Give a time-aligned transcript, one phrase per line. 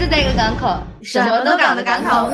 [0.00, 2.30] 住在一个港口，什么都港的港口。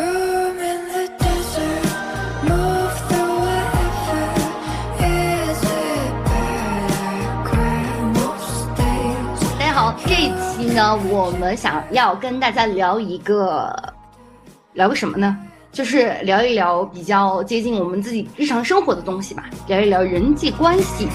[9.59, 13.77] 大家好，这一期呢，我们想要跟大家聊一个，
[14.75, 15.37] 聊个什么呢？
[15.73, 21.09] 就是聊一聊比较接近我们自己日常生活的东西吧，聊一聊人际关系。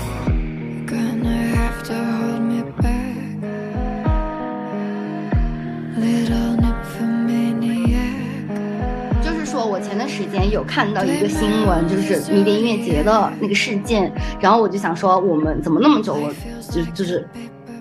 [9.82, 16.32] 前段时间有看到一个新闻，就是迷迭音乐节的那个事件，然后我就想说，我们怎么那么久我，
[16.72, 17.28] 就就是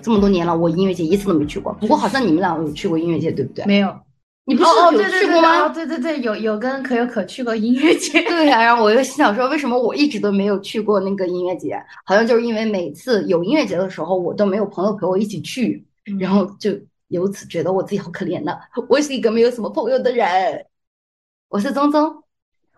[0.01, 1.71] 这么多年了，我音乐节一次都没去过。
[1.79, 3.63] 不过好像你们俩有去过音乐节，对不对？
[3.65, 3.93] 没有。
[4.43, 5.69] 你不是有去过吗？
[5.69, 8.21] 对对对，有有跟可有可去过音乐节。
[8.27, 11.81] 对呀，然后我就心想说，为什么我一直都没有去过那个音乐节？
[12.05, 15.85] 好像就是因为每次有音乐节的时候，我都没有朋友陪我一起去，
[16.19, 16.71] 然后就
[17.09, 18.53] 由此觉得我自己好可怜呢。
[18.89, 20.65] 我是一个没有什么朋友的人。
[21.51, 22.23] 我是宗宗，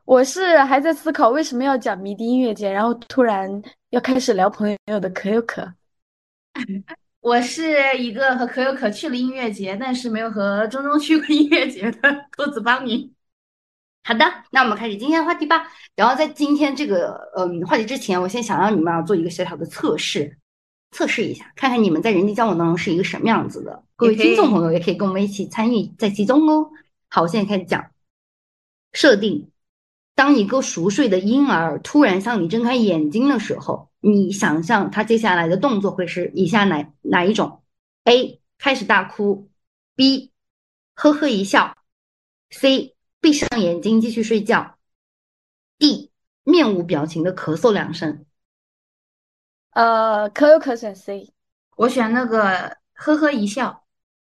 [0.03, 5.71] 我是还在思考为什么要讲迷笛音乐节，然后突然要开始聊朋友的可有可。
[7.21, 13.13] 我是一个和可有可去了音乐节，但是没有和中中去过音乐节的兔子邦尼。
[14.05, 15.67] 好的，那我们开始今天的话题吧。
[15.95, 20.35] 然后在今天这个嗯话题之前，我先想让你们做一个小小的测试，
[20.89, 23.83] 测试一下，看看你们在人际交往当中是一个什么样子的。
[23.95, 26.71] 各位听众朋友也可以跟我们一起参与在其中哦。
[27.07, 27.92] 好，我现在开始讲。
[28.93, 29.51] 设定：
[30.15, 33.89] 当一个熟睡的婴儿突然向你睁开眼睛的时候。
[34.05, 37.63] 你想象他接下来的动作会是以下哪哪一种
[38.03, 38.41] ？A.
[38.57, 39.49] 开始大哭
[39.95, 40.33] ，B.
[40.93, 41.77] 呵呵一笑
[42.49, 42.97] ，C.
[43.21, 44.77] 闭上眼睛继续睡觉
[45.79, 46.11] ，D.
[46.43, 48.25] 面无表情的咳嗽两声。
[49.69, 51.33] 呃，可有可选 C，
[51.77, 53.85] 我选那个呵呵一笑。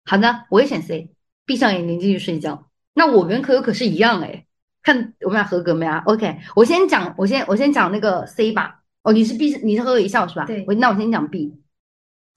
[0.05, 1.13] 好的，我也选 C，
[1.43, 2.71] 闭上眼睛继续睡觉。
[2.93, 4.46] 那我跟可有可是一样哎，
[4.87, 8.79] 看我们俩合格没啊？OK，我先讲，我先我先讲那个 C 吧。
[9.03, 10.45] 哦，你是 B，你是呵呵一笑是吧？
[10.45, 11.53] 对，我那我先讲 B。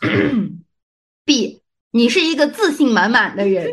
[1.24, 1.62] B，
[1.92, 3.68] 你是一个自信满满的人，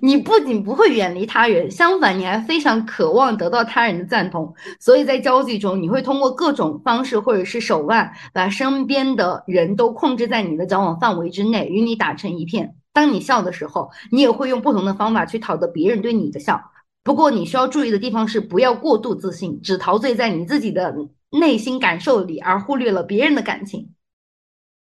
[0.00, 12.74] 你不仅不会远离他人，相反你还非常渴望得到他人的赞同，所以在交际中你会通过各种方式或者是手腕，把身边的人都控制在你的交往范围之内，与你打成一片。
[12.94, 16.70] 当你笑的时候，你也会用不同的方法去讨得别人对你的笑。
[17.04, 20.92] 不过你需要注意的地方是，不要过度自信，只陶醉在你自己的。
[21.36, 23.92] 内心感受里，而忽略了别人的感情。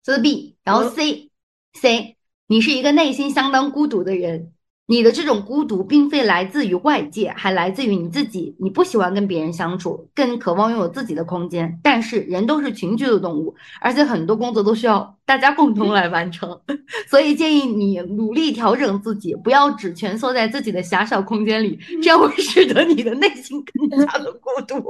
[0.02, 2.16] 这是 B，然后 C，C，
[2.48, 4.52] 你是一个内心相当孤独的人。
[4.90, 8.56] 你的这种孤独并非来自于外界，还来自于你自己。
[8.58, 11.78] 你不喜欢跟别人相处，更渴望拥有自己的空间。
[11.80, 16.60] 但是人都是群居的动物，而且很多工作都需要大家共同来完成。
[17.06, 24.82] 所以建议你努力调整自己，不要只蜷缩在自己的狭小空间里，这样会使得你的内心更加的孤独。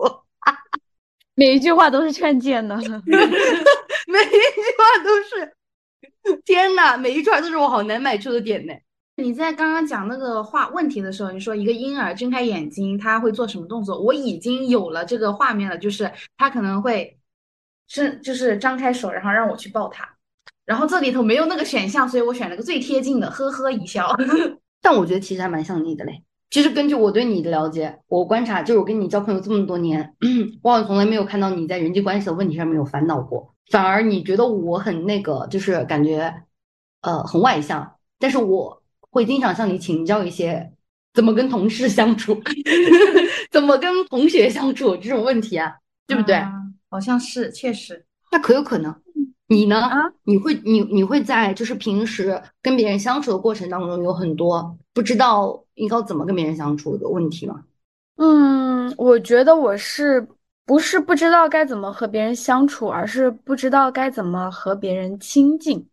[1.37, 3.05] 每一句话都是劝谏呢， 每一句
[4.79, 8.73] 话都是，天哪，每一句话都是我好难迈出的点呢。
[9.21, 14.01] 你在刚刚讲那个话问题的时候，你说一个婴儿睁开眼睛他会做什么动作？
[14.01, 17.19] 我已经有了这个画面了，就是他可能会
[17.87, 20.09] 是就是张开手，然后让我去抱他。
[20.65, 24.17] 然后这里头没有那个选项，所以我选了个最贴近的，呵呵一笑。
[24.81, 26.23] 但我觉得其实还蛮像你的嘞。
[26.49, 30.15] 其实根据我对你的了解，我观察，就是我跟你交朋友这么多年，
[30.63, 36.43] 我好像从来没有看到你在人际关系的问题上面有烦恼过，反而你觉得我很那个，就是感觉，
[37.03, 37.97] 呃，很外向。
[38.19, 38.80] 但是我
[39.11, 40.73] 会经常向你请教一些
[41.13, 42.41] 怎么跟同事相处，
[43.51, 45.75] 怎么跟同学相处这种问题啊，
[46.07, 46.41] 对不对？
[46.89, 48.05] 好像是，确实。
[48.33, 48.95] 那可有可能。
[49.49, 49.81] 你呢？
[49.81, 57.65] 啊，你会你你会在就是平时跟别人相处的过程当中有很多不知道应该怎么跟别人相处的问题吗？
[58.17, 60.25] 嗯，我觉得我是
[60.65, 65.85] 不是不知道该怎么和别人相处，而是不知道该怎么和别人亲近。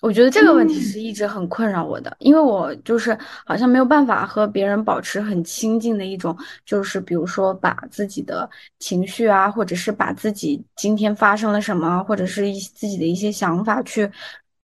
[0.00, 8.48] 我觉得这个问题是一直很困扰我的，因为我就是好像没有办法和别人保持很亲近的一种，就是比如说把自己的
[8.78, 14.10] 情绪啊，或者是把自己今天发生了什么，或者是一自己的一些想法去，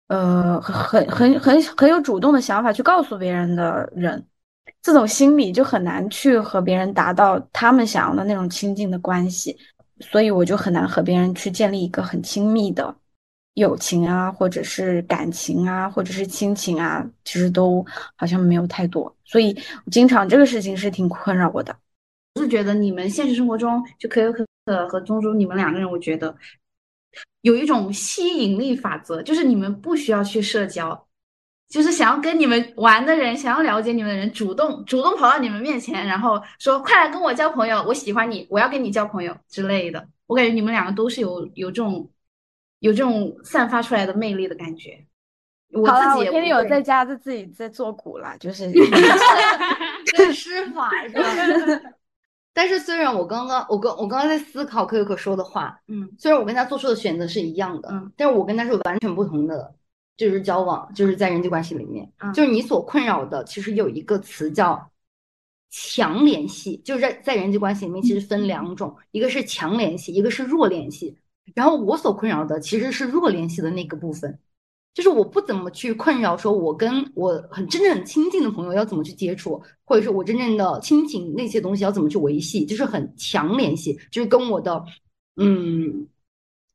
[0.07, 4.25] 呃，很很很很有主动的想法去告诉别人的人，
[4.81, 9.55] 这种心理就很难去和别人达到他们想要的那种亲近的关系，
[9.99, 12.95] 所以我就很难和别人去建立一个很亲密的。
[13.59, 17.85] 友情啊，或者是感情啊，或者是亲情啊，其实都
[18.15, 19.55] 好像没有太多，所以
[19.91, 21.75] 经常这个事情是挺困扰我的。
[22.35, 26.35] 我是觉得你们现实生活中就可有可可和中中你们两个人，我觉得
[27.41, 31.07] 有一种吸引力法则，就是你们不需要去社交，
[31.67, 40.07] 就是想要跟你们玩的人，想要了解你们的人，主动主动跑到你们面前，然后说快来跟我交朋友，我喜欢你，我要跟你交朋友之类的。
[40.27, 42.07] 我感觉你们两个都是有有这种
[42.79, 45.05] 有这种散发出来的魅力的感觉。
[45.71, 48.71] 我，自己天天有在家在自己在做鼓了，就是
[50.05, 51.81] 这施法是吧？
[52.53, 59.71] 但是虽然我刚刚我刚我刚刚在思考可有可说的话，嗯虽然我跟他做出的选择是一样的，嗯，但是我跟他是完全不同的，
[60.17, 64.89] 就是交往，就是在人际关系里面，嗯就是你所困扰的，其实有一个词叫
[65.69, 71.15] 强联系，就是在在人际关系里面其实分两种，一个是强联系，一个是弱联系。
[71.55, 74.37] 然后我所困扰的其实是弱联系的那个部分，
[74.93, 84.83] 就是我不怎么去困扰说我跟我很真正很亲近的朋友要怎么去接触，或者是我真正的亲情那些东西要怎么去维系，就是很强联系，就是跟我的
[85.37, 86.07] 嗯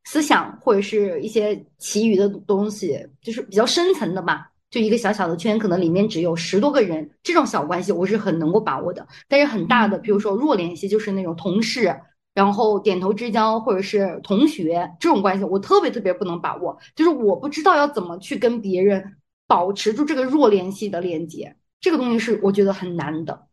[0.05, 4.51] 思想或者是一些其余的东西，就是比较深层的吧。
[4.71, 9.07] 就一个小小的圈，可能里面只有十多个人，这种小关系我是很能够把握的。
[9.29, 11.95] 但是很大的，比如说弱联系，就是那种同事，
[12.35, 16.77] 然后点头之交，或者是同学这种关系，我特别特别不能把握。
[16.97, 19.17] 就是我不知道要怎么去跟别人
[19.47, 23.47] 保持住这个弱联系的连接，这个东西是我觉得很难的。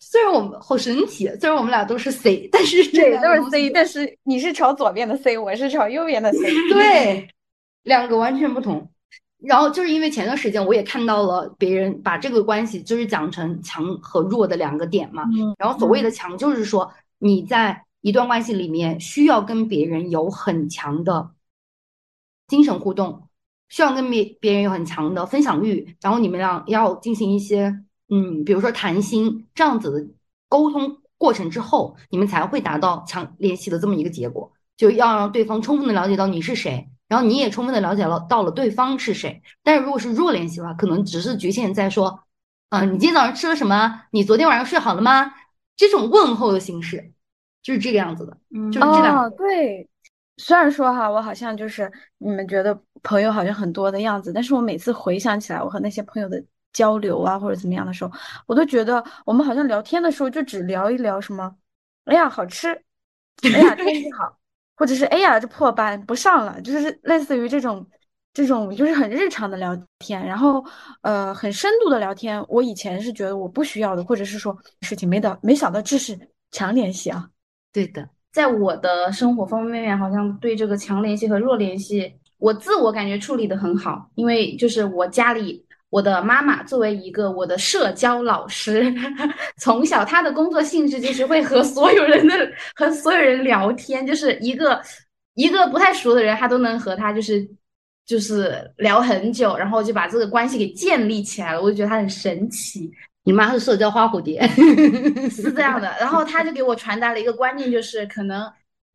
[0.00, 6.38] 虽然我们好神奇，虽然我们俩都是 C，但是这对，都是 C，但是你是朝左边的 C，我是朝右边的 C。
[6.72, 7.28] 对，
[7.84, 8.88] 两个完全不同。
[9.44, 15.24] 然后就是因为前段时间我也看到了别人把这个关系就是讲成强和弱的两个点嘛。
[15.34, 21.30] 嗯然后所谓的强就是说你在一段关系里面需要跟别人有很强的
[22.46, 23.28] 精神互动，
[23.70, 27.74] 需要跟别别人有很强的分享欲，然后你们俩要进行一些
[28.10, 30.14] 嗯，比如说谈心这样子的
[30.48, 34.52] 沟通过程之后，你们才会达到强联系的这么一个结果。
[34.76, 39.40] 就要让对方充分的了解到你是谁，然后你也充分的了解了到了对方是谁。
[39.62, 42.24] 但是如果是弱联系的话，可能只是局限在说，
[42.70, 44.02] 啊、你今天早上吃了什么？
[44.10, 45.32] 你昨天晚上睡好了吗？
[45.76, 47.12] 这种问候的形式
[47.62, 48.36] 就是这个样子的。
[48.54, 49.88] 嗯就是这两哦，对，
[50.36, 56.42] 虽然说哈，我好像就是你们觉得朋友好像很多的样子，但是我每次回想起来我和那些朋友的
[56.72, 58.10] 交流啊，或者怎么样的时候，
[58.46, 61.54] 我都觉得我们好像聊天的时候就只聊一聊什么，
[62.06, 62.68] 哎呀好吃，
[63.42, 64.36] 哎呀 天气好，
[64.76, 67.86] 或者是哎呀这破班不上了，就是类似于这种
[68.32, 70.64] 这种就是很日常的聊天，然后
[71.02, 76.18] 呃很深度的聊天，我以前是觉得我不需要的，或者是说事情没到，没想到这是
[76.50, 77.28] 强联系啊。
[77.72, 85.64] 对的，在我的生活方方面面，好像对这个强联系和弱联系，我自我感觉处理的很好，因为就是我家里。
[85.92, 88.90] 我的妈妈作为一个我的社交老师，
[89.60, 92.34] 从小她的工作性质就是会和所有人的
[92.74, 94.80] 和所有人聊天，就是一个
[95.34, 97.46] 一个不太熟的人，她都能和他就是
[98.06, 101.60] 就是聊很久，然后就把这个关系给建立起来了。
[101.60, 102.90] 我就觉得她很神奇。
[103.24, 104.40] 你妈是社交花蝴蝶，
[105.30, 108.52] 是这样的，然后他就给我传达了一个观念，就是可能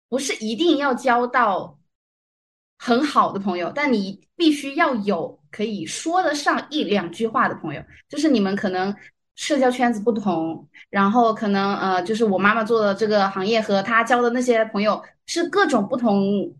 [0.09, 1.77] 不是一定要交到
[2.77, 8.94] 很好的朋友，但你必须要有可以说得上一两句话的朋友，就是你们可能
[9.35, 16.53] 社交圈子不同，然后可能呃，就是我妈妈做的这个行业和她交的那些朋友是各种不同。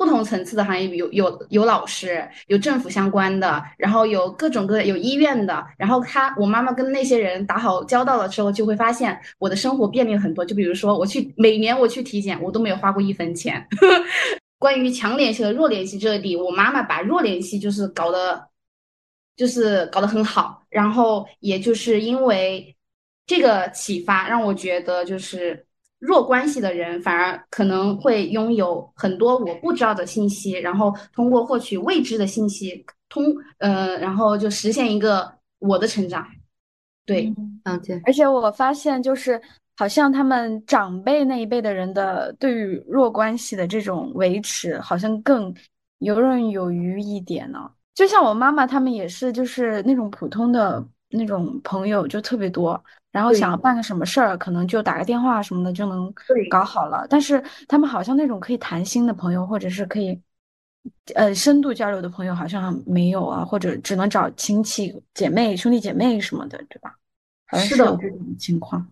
[0.00, 10.42] 不同层次的行业有有有老师，有政府相关的，然后有各种各有医院的，然后他我妈妈跟那些人打好交道了之后，就会发现我的生活便利很多。
[10.42, 13.62] 就比如说我去每年我去体检，我都没有花过一分钱。
[14.58, 18.48] 关于强联系和弱联系这里，我妈妈把弱联系就是搞得
[19.36, 22.74] 就是搞得很好，然后也就是因为
[23.26, 25.66] 这个启发，让我觉得就是。
[26.00, 33.24] 弱关系的人反而可能会拥有很多我不知道的信息，然后通过获取未知的信息，通
[33.58, 36.26] 呃，然后就实现一个我的成长。
[37.06, 37.32] 对，
[37.64, 38.00] 了解。
[38.04, 39.40] 而且我发现，就是
[39.76, 45.54] 好像他们长辈那一辈的人的对于弱关系的这种维持，好像更
[45.98, 47.70] 游刃有余一点呢。
[47.94, 56.12] 就像我妈妈他们也是，就是那种普通的那种朋友就特别多，然后想要办个什么事儿，可能就打个电话什么的就能
[56.48, 57.06] 搞好了。
[57.10, 60.20] 但是他们好像那种可以谈心的朋友，或者是可以
[61.14, 66.94] 呃深度交流的朋友，好像没有啊，或者只能找亲戚、姐妹、兄弟姐妹什么的，对吧？
[67.46, 68.86] 好像是的这种情况。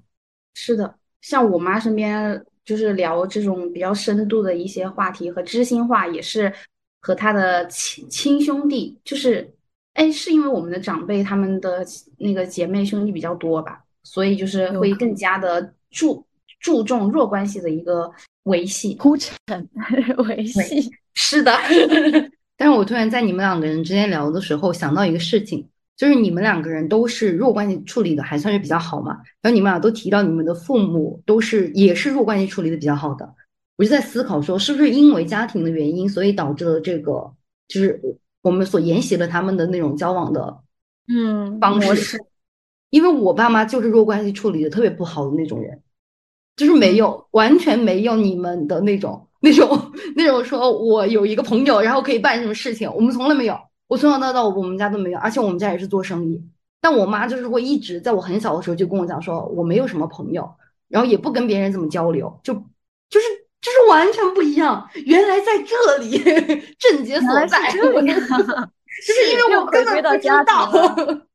[0.54, 6.52] 是的，像我妈身边就是聊这种比较深度的一些话题和知心话，也是
[7.00, 9.54] 和她的亲亲兄弟，就是
[9.94, 11.86] 哎，是因为我们的长辈他们的
[12.18, 16.24] 那个姐妹兄弟比较多吧，所以就是会更加的注
[16.60, 18.10] 注重弱关系的一个
[18.44, 18.94] 维系。
[18.96, 19.36] 铺陈
[20.26, 21.52] 维系， 是的，
[22.56, 33.34] 但是我突然在你们两个人之间聊的时候，想到一个事情，就是你们两个人都是弱关系处理的还算是比较好嘛，然后你们俩都提到你们的父母都是也是弱关系处理的比较好的，
[33.76, 37.32] 我就在思考说，是不是因为家庭的原因，所以导致了这个
[37.68, 38.00] 就是
[38.42, 40.58] 我们所沿袭了他们的那种交往的
[41.08, 42.18] 嗯方式模式，
[42.90, 45.82] 因为我爸妈就是弱关系处理的特别不好的那种人，
[46.56, 56.42] 就是没有完全没有你们的那种那种那种说我有一个朋友，然后可以办什么事情，我们从来没有，我从小到大我们家都没有，而且我们家也是做生意，
[56.80, 60.50] 但我妈就是会一直在我很小的时候就跟我讲说我没有什么朋友，
[60.88, 63.26] 然后也不跟别人怎么交流，就就是
[63.60, 64.88] 就是完全不一样。
[65.04, 66.18] 原来在这里
[66.78, 70.72] 症结所在， 就是因为我根本不知道。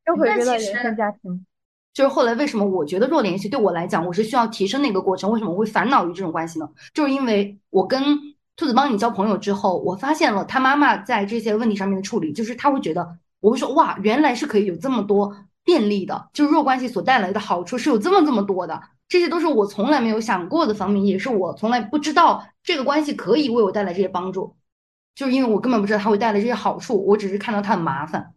[0.05, 1.45] 了又回但其实归到原生家庭。
[1.93, 5.29] 就是后来为什么我觉得弱联系对我来讲，我是需要提升的一个过程。
[5.31, 6.67] 为什么我会烦恼于这种关系呢？
[6.93, 8.03] 就是因为我跟
[8.55, 24.55] 兔子帮你交朋友之后，我发现了他妈妈在这些问题上面的处理，就是他会觉得，我会说哇，原来是可以有这么多便利的，就是弱关系所带来的好处是有这么这么多的，这些都是我从来没有想过的方面，也是我从来不知道这个关系可以为我带来这些帮助，
[25.13, 28.33] 就是因为我根本不知道它会带来这些好处，我只是看到它很麻烦。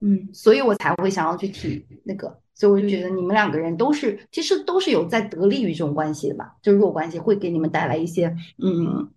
[0.00, 8.26] 嗯，所以我才会想要去提那个，所以我就觉得你们两个人都是，其实都是有在得利于这种关系的吧，就是弱关系会给你们带来一些
[8.62, 9.10] 嗯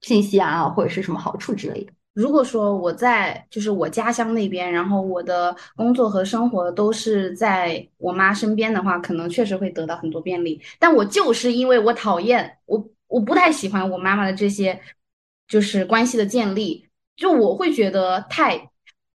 [0.00, 1.92] 信息啊，或者是什么好处之类的。
[2.14, 10.60] 如果说我在就是我家乡那边，然后我的工作和生活都是在我妈身边的话，可能确实会得到很多便利。
[10.80, 14.80] 但我就是因为我讨厌我，我不太喜欢我妈妈的这些
[15.46, 18.68] 就是关系的建立，就我会觉得太。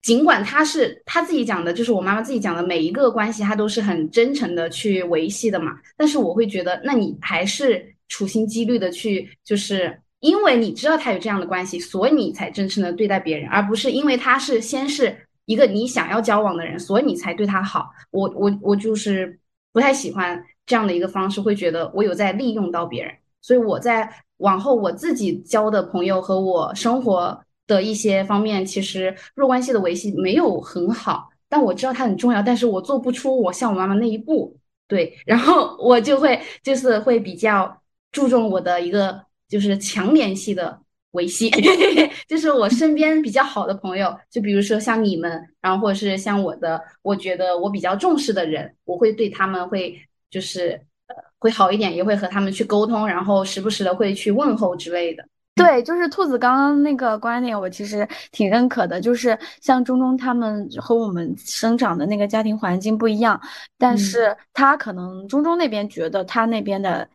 [0.03, 5.73] 尽管她是她自己讲的，就是我妈妈自己讲的，每一个关系她都是很真诚的去维系的嘛。
[5.97, 17.91] 但是我会觉得，那你还是处心积虑的去，就是因为你知道他有这样的关系，所以你才真诚的对待别人，而不是因为他是先是一个你想要交往的人，所以你才对他好。
[18.11, 19.39] 我我我就是
[19.73, 23.13] 不太喜欢这样的一个方式，会觉得我有在利用到别人。
[23.41, 34.57] 所以我在往后我自己交的朋友和我生活的一些方面，其实弱关系的维系没有很好，但我知道它很重要，但是我做不出我像我妈妈那一步。
[34.89, 41.51] 对，然后我就会就是会比较注重我的一个就是强联系的维系，
[42.27, 49.95] 就是我身边比较好的朋友，就比如说像你们，然后或者是像我的，我觉得我比较重视的人，我会对他们会
[50.31, 50.71] 就是
[51.09, 55.23] 呃会好一点，也会和他们去沟通，然后时不时的会去问候之类的。
[55.59, 59.01] 对，就是兔子刚刚那个观点，我其实挺认可的。
[59.01, 63.39] 就是像中中他们和我们生长的那个家庭环境不一样，
[63.77, 67.07] 但嗯是他可能中中那边觉得他那边的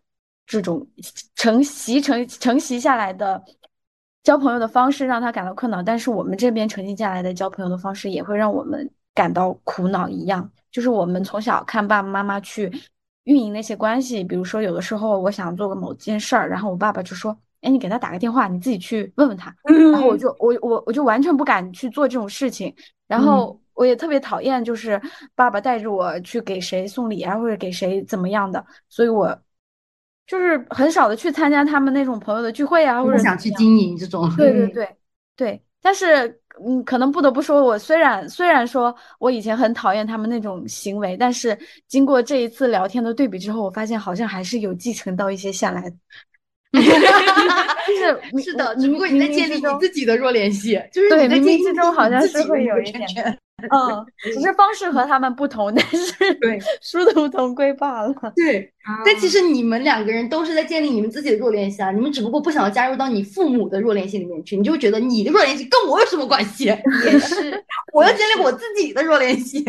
[0.46, 0.86] 这种
[1.36, 3.42] 承袭承承袭下来的
[4.24, 10.50] 交朋友的方式让他感到困扰，但是我们这边承袭下来的交朋友的方式也会让我们感到苦恼一样。
[10.72, 12.72] 就是我们从小看爸爸妈妈去
[13.24, 17.38] 运营那些关系，比如说有的时候我想做个某件事儿，然后我爸爸就说。
[17.64, 19.56] 哎，你给他打个电话，你自己去问问他。
[19.64, 22.74] 然后我就我我我就完全不敢去做这种事情，
[23.08, 25.02] 然后我也特别讨厌，就是
[25.34, 29.36] 爸爸带着我去给谁送礼啊，或者给谁怎么样的，所以我
[30.28, 34.30] 就是很少的去参加他们那种朋友的聚会啊，或者想去经营这种。
[34.30, 34.98] 嗯对对对
[35.36, 36.28] 对，但是
[36.64, 45.92] 嗯，可能不得不说，我虽然虽然说我以前很讨厌他们那种行为，但是经过这一次聊天的对比之后，我发现好像还是有继承到一些下来
[47.86, 53.08] 是是的，冥只不过你在建立你自己的弱联系，就是对冥冥你之中好像是会有一点。
[53.64, 58.14] 嗯， 只是方式和他们不同，但是对殊途同归罢了。
[58.36, 58.70] 对，
[59.06, 66.66] 但其实你们两个人都是在建立你们自己的弱联系啊，你们只不过不想要加入到你父母的弱联系里面去，你就觉得你的弱联系跟我有什么关系？
[66.66, 67.64] 也是，
[67.94, 69.64] 我要建立我自己的弱联系。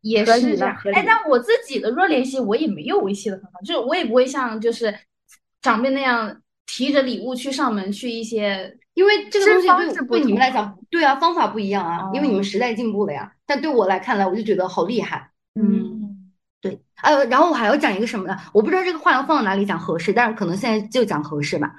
[0.00, 0.74] 也是这样。
[0.92, 4.92] 哎，但我自己的弱联系我也没有维系的很好，就是我也不会像就是
[5.62, 8.76] 长辈那样提着礼物去上门去一些。
[8.94, 13.30] 因为这个东西对对你们来讲，对啊，方法不一样啊，因为你哦们时代进步了呀。
[13.44, 15.30] 但对我来看来，我就觉得好厉害。
[15.54, 16.32] 嗯，
[16.62, 18.34] 对，呃，然后我还要讲一个什么呢？
[18.54, 21.74] 我不知道这个话要放到哪里讲合适，但是可能现在就讲合适吧。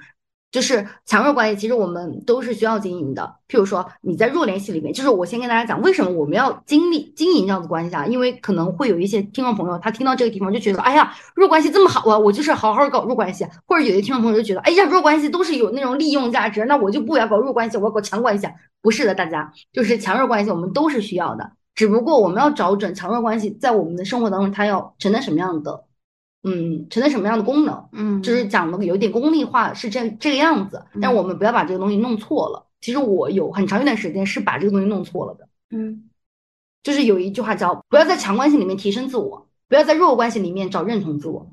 [0.50, 3.34] 就是强弱关系，其实我们都是需要经营的。
[3.48, 8.06] 譬如说你在弱联系里面，就是我先跟大家讲为什么我们要经历经营这样的关系啊？
[8.06, 13.46] 因为可能会有一些听众朋友，他听到这个地方就觉得，哎呀，弱关系这么好啊，我就是好好搞弱关系。
[13.66, 18.48] 或者有些听众朋友就觉得，哎呀，弱关系都是有那种利用价值，那我就不要搞弱关系，我要搞强关系。
[18.80, 25.84] 不是的，大家，就是强弱关系我们都是需要的，只不过我们要找准强弱关系在我们的生活当中它要承担什么样的，
[26.42, 27.88] 嗯，承担什么样的功能。
[27.92, 30.84] 嗯就是讲的有点功利化，是这这个样子。
[31.00, 32.66] 但我们不要把这个东西弄错了。
[32.80, 35.48] 其实我有很长一段时间是把这个东西弄错了的。
[35.70, 36.08] 嗯
[36.82, 41.50] 就是有一句话叫“不要在强关系里面提升自我，不要在弱关系里面找认同自我”。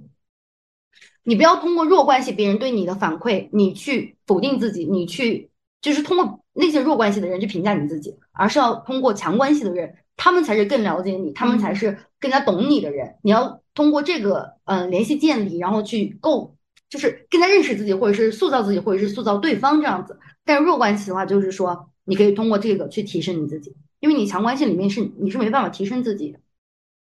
[1.23, 5.49] 你不要通过弱关系别人对你的反馈，你去否定自己，你去
[5.81, 13.15] 就是通过那些弱关系的人去评价你自己，而是要通过强关系的人，他们才是更了解你，他们才是更加懂你的人。
[13.23, 16.55] 你要通过这个嗯联系建立，然后去构
[16.89, 20.17] 就是更加认识自己，或者是塑造自己，或者是塑造对方这样子。
[20.44, 26.39] 但是弱关系的话，就是说你可以通过这个去提升你自己，因为你强关系里面是你是没办法提升自己的。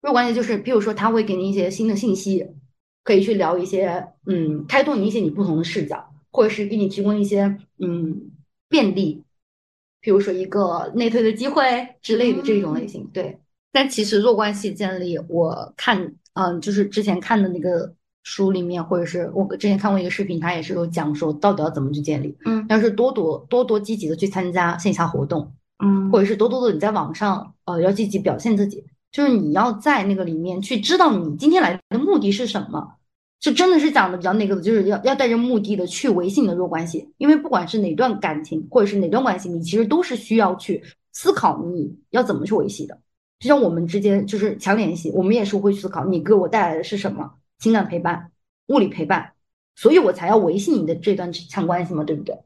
[0.01, 2.47] 弱关系就是，比如说他会给你一些新的信息，
[3.03, 8.31] 可以去聊一些，嗯，开拓你一些你不同的视角，或者是给你提供一些，嗯，
[8.67, 9.23] 便利，
[9.99, 13.07] 比如说一个内推的机会之类的这种类型。
[13.13, 13.39] 对，
[13.71, 22.37] 但其实弱关系建立，我看，嗯，就是之前看的那个书里面，或者是我之前看过一个视频，他也是有讲说到底要怎么去建立。
[22.45, 25.51] 嗯，要是多多多多积极的去参加线下活动，
[25.83, 28.83] 嗯或者是多多的你在网上，呃，要积极表现自己。
[29.11, 32.93] 就是你要在那个里面去知道你今天来的目的是什么，
[33.41, 42.97] 就真的是讲的比较那个的，就是要要带着目的的去维系你的弱关系，因为不管是哪段感情或者是哪段关系，你其实都是需要去思考你要怎么去维系的。
[43.41, 48.29] 就像我们之间就是强联系，我们也是会思考你给我带来的是什么情感陪伴、
[48.67, 49.33] 物理陪伴，
[49.75, 52.37] 所以我才要维系你的这段强关系嘛，对不对？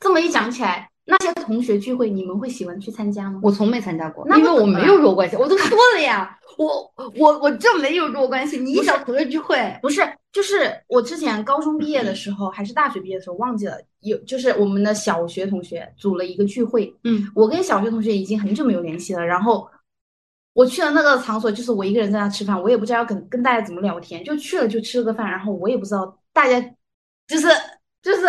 [0.00, 3.38] 这么一讲起来，那些同学聚会你们会喜欢去参加吗？
[3.40, 10.02] 我从没参加过，那因为我没有弱关系，我都说了呀，我我我这没有弱关系，你一小同学聚会，不是，
[10.38, 19.68] 就是我之前高中毕业的时候，还是大学毕业的时候，忘记了，有就是我们的小学同学组了一个聚会，嗯，我跟小学同学已经很久没有联系了，然后
[20.52, 26.60] 我去了那个场所，就是我一个人在那吃饭，我也不知道要跟跟大家怎么聊天，就去了就吃了个饭，然后我也不知道大家
[27.26, 27.48] 就是
[28.00, 28.28] 就是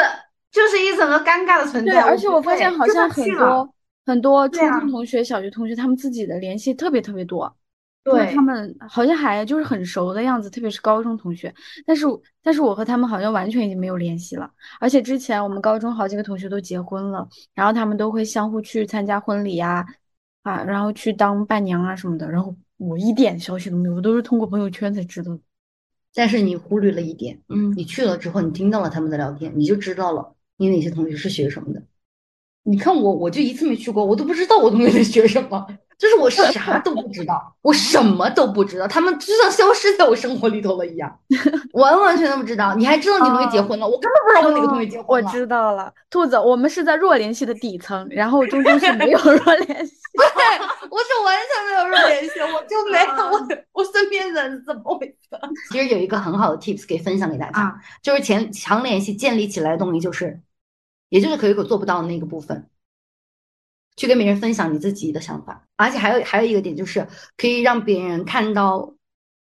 [0.52, 2.02] 就是一整个尴尬的存在对，在。
[2.02, 3.74] 而且我发现好像很多
[4.08, 7.56] 很多初中同学、小学同学，他们自己的联系特别特别多，
[8.04, 11.54] 对他们好像还就是很熟的样子，特别是高中同学。
[11.86, 12.06] 但是
[12.42, 19.86] 但是我和他们好像完全已经没有联系了，而且之前我们高中好几个同学都结婚了，然后他们都会相互去参加婚礼呀，
[20.44, 25.40] 啊，然后去当伴娘啊什么的，然后我一点消息都没有，我都是通过朋友圈才知道的。
[26.14, 31.84] 但是你忽略了一点，嗯你去了之后，你听到了他们的聊天，你就知道了你哪些同学是学什么的。
[32.64, 35.68] 你看我，我就一次没去过，我都不知道我同学在学什么，
[36.00, 41.20] 就是我啥都不知道，我什么都不知道，他们就像消失在我生活里头了一样，
[41.74, 45.30] 完完全全不知道，你还知道你同学结婚了，我根本不知道我哪个同学结哦我婚了。
[45.30, 49.94] 知道了，兔子，我们是在弱联系的底层，然后中间是没有弱联系。
[50.14, 50.24] 对，
[50.90, 55.16] 我是完全没有弱联系，我就没有我我身边人怎么回事？
[55.72, 60.40] 其实有一个很好的 tips 可以分享给大家，啊就是前强联系建立起来的动力就是，
[61.10, 62.68] 也就是可有可做不到的那个部分，
[64.00, 68.94] 去跟别人分享你自己的想法，而且还有还有一个点就是可以让别人看到，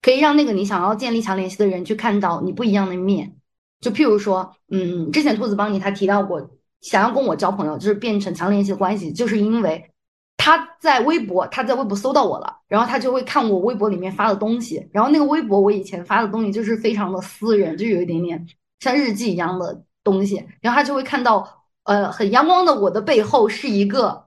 [0.01, 3.35] 可以让那个你想要建立强联系的人去看到你不一样的面。
[3.81, 6.49] 就譬如说，嗯，之前兔子帮你他提到过，
[6.83, 9.91] 想要跟我交朋友，就是变成强联系的关系，就是因为
[10.37, 18.47] 他在微博，他在微博搜到我了，然后他就会看我微博里面发的东西，然后那个微博我以前发的东西就是非常的私人，就有一点点
[18.79, 24.24] 像日记一样的东西，然后他就会看到，呃，很阳光的我的背后是一个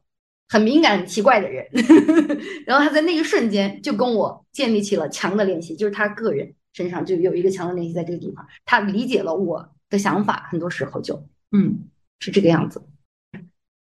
[0.50, 1.68] 很敏感、很奇怪的人，
[2.66, 11.80] 然后他在那一瞬间就跟我建立起了强的联系，就是他个人身上就有一个强的联系在这个地方，他理解了我的想法，很多时候就，嗯，
[12.20, 12.82] 是这个样子。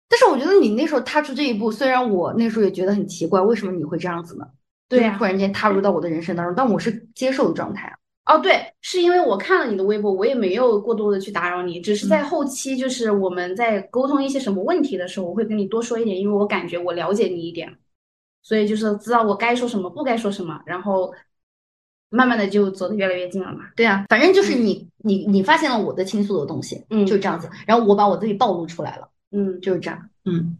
[0.08, 4.46] 但是我觉得你那时候踏出这一步，虽然我那时候也觉得很奇怪，为什么你会这样子呢？
[4.88, 7.97] 对呀就是突然间踏入到我的人生当中，但我是接受的状态啊。
[8.28, 17.74] 哦，对，是因为我看了你的微博，我也没有过多的去打扰你，只是在后期，就是我们在沟通一些什么问题的时候，我会跟你多说一点，因为我感觉我了解你一点，
[18.42, 21.10] 所以就是知道我该说什么，不该说什么，然后
[22.10, 23.70] 慢慢的就走得越来越近了嘛。
[23.74, 30.08] 对啊，反正就是你你你发现了我的倾诉的东西，嗯就是这样子，然后我把我自己暴露出来了，嗯，就是这样。
[30.26, 30.58] 嗯，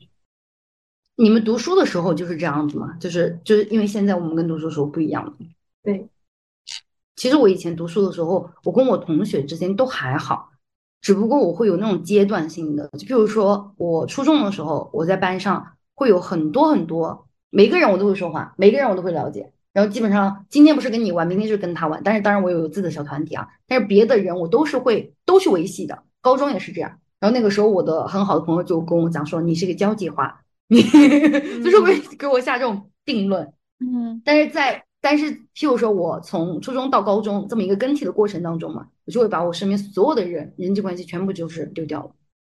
[1.16, 2.96] 你们读书的时候就是这样子嘛？
[2.98, 5.35] 就是就是因为现在我们跟读书时候不一样了。
[5.83, 6.09] 对，
[7.18, 10.50] 其实我以前读书的时候，我跟我同学之间都还好，
[11.00, 27.00] 只不过我会有那种阶段性的，就比如说我初中的时候，我在班上会有很多很多，每个人我都会说话，每个人我都会了解，然后基本上今天不是跟你玩，明天就是跟他玩，但是当然我有自己的小团体啊，但是别的人我都是会都去维系的，高中也是这样。
[27.18, 30.83] 然后那个时候我的很好的朋友就跟我讲说，你是个交际花，你
[31.64, 33.52] 就是会给我下这种定论。
[33.81, 42.11] 嗯但是在但是譬如说我从初中到高中这么一个更替的过程当中嘛，我就会把我身边所有的人人际关系全部就是丢掉了。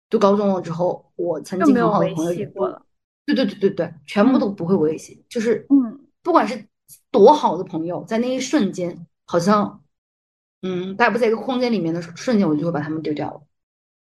[0.10, 2.82] 读高中了之后，我曾经很好的朋友也系过了。
[3.28, 6.66] 对对对对对，全部都不会维系，就是嗯，不管是
[7.12, 9.84] 多好的朋友，在那一瞬间，好像
[10.64, 13.42] 嗯，大家不在一个空间里面的瞬间，我就会把他们丢掉了。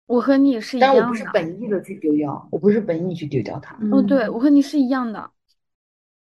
[0.06, 1.26] 我和你是一样但是我不是。
[1.34, 5.32] 本意的去丢掉，我不是本意去丢掉它，哦，对，我和你是一样的。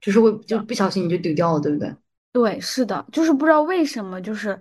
[0.00, 1.94] 就是会就不小心你就丢掉了，对不对？
[2.34, 4.60] 对，是的，就是不知道为什么，就是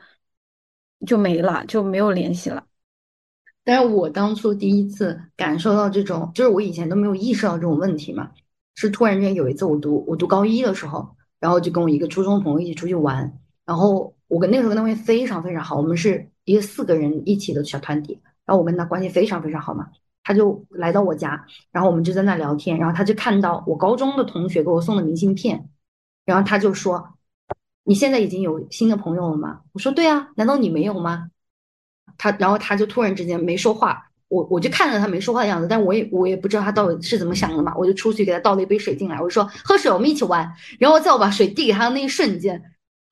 [1.07, 2.63] 就没了，就没有联系了。
[3.63, 8.29] 但是我当初第一次感受到这种，就是我以前都没有意识到这种问题嘛，
[8.75, 19.89] 是突然间有一次我读我读高一的时候，然后就跟我一个初中朋友一起出去玩，然后我跟那个时候跟他关系非常非常好，我们是一个四个人一起的小团体，然后我跟他关系非常非常好嘛，
[20.23, 25.71] 他就来到我家，然后我们就在那聊天，然后他就看到我高中的同学给我送的明信片，
[26.23, 27.15] 然后他就说
[27.83, 31.29] ：“你现在已经有新的朋友了吗？”我说：“对啊，难道你没有吗？”
[32.17, 40.53] 他，然后他就突然之间没说话，我我就看着他没说话的样子，但我也我也不知道他到底是怎么想的嘛，我就出去给他倒了一杯水进来，我说喝水，我们一起玩。
[40.79, 42.61] 然后在我把水递给他的那一瞬间，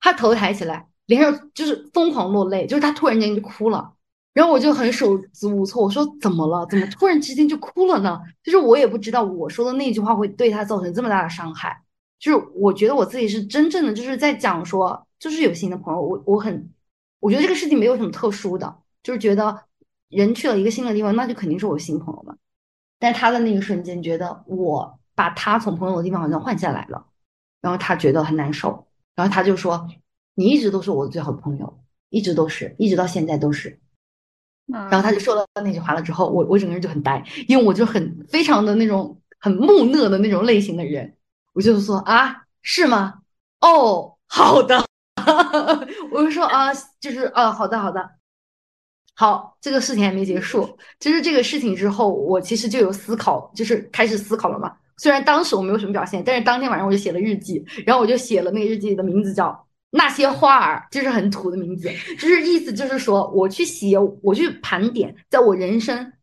[0.00, 3.92] 他头抬起来，脸上就是疯狂落泪，就是他突然间就哭了。
[4.32, 6.64] 然后我就很手足无措，我说怎么了？
[6.70, 8.20] 怎么突然之间就哭了呢？
[8.42, 11.81] 就是我也不知道我说的那句话会对他造成这么大的伤害。
[12.22, 16.70] 就是我觉得我自己是真正的就是在讲说，就是有新的朋友，我我很，
[17.18, 19.64] 我觉得这个事情没有什么特殊的，就是觉得
[20.08, 22.36] 人去了一个新的地方，那就肯定是我新朋友嘛。
[23.00, 27.04] 但是他的那个瞬间觉得我把他从朋友的地方好像换下来了，
[27.60, 29.88] 然后他觉得很难受，然后他就说
[30.36, 33.80] ：“你一直都是我的最好的朋友，一直都是，一直到现在都是。”
[34.70, 41.16] 然后他就说了那句话了之后，我我整个人就很呆，因为我就很非常的那种很木讷的那种类型的人，
[41.52, 43.22] 我就说啊，是吗？
[43.60, 44.84] 哦，好的，
[46.10, 48.10] 我就说啊，就是啊，好的好的，
[49.14, 54.74] 好，这个事情还没结束，就是这个事情之后，我其实就有思考，就是开始思考了嘛。
[54.96, 59.66] 虽然当时我没有什么表现，但是当天晚上我就写了日记，然后我就写了那个日记的名字叫。
[59.94, 61.86] 那些花儿就是很土的名字，
[62.18, 66.14] 就是意思就是说，我去写，我去盘点，在我人生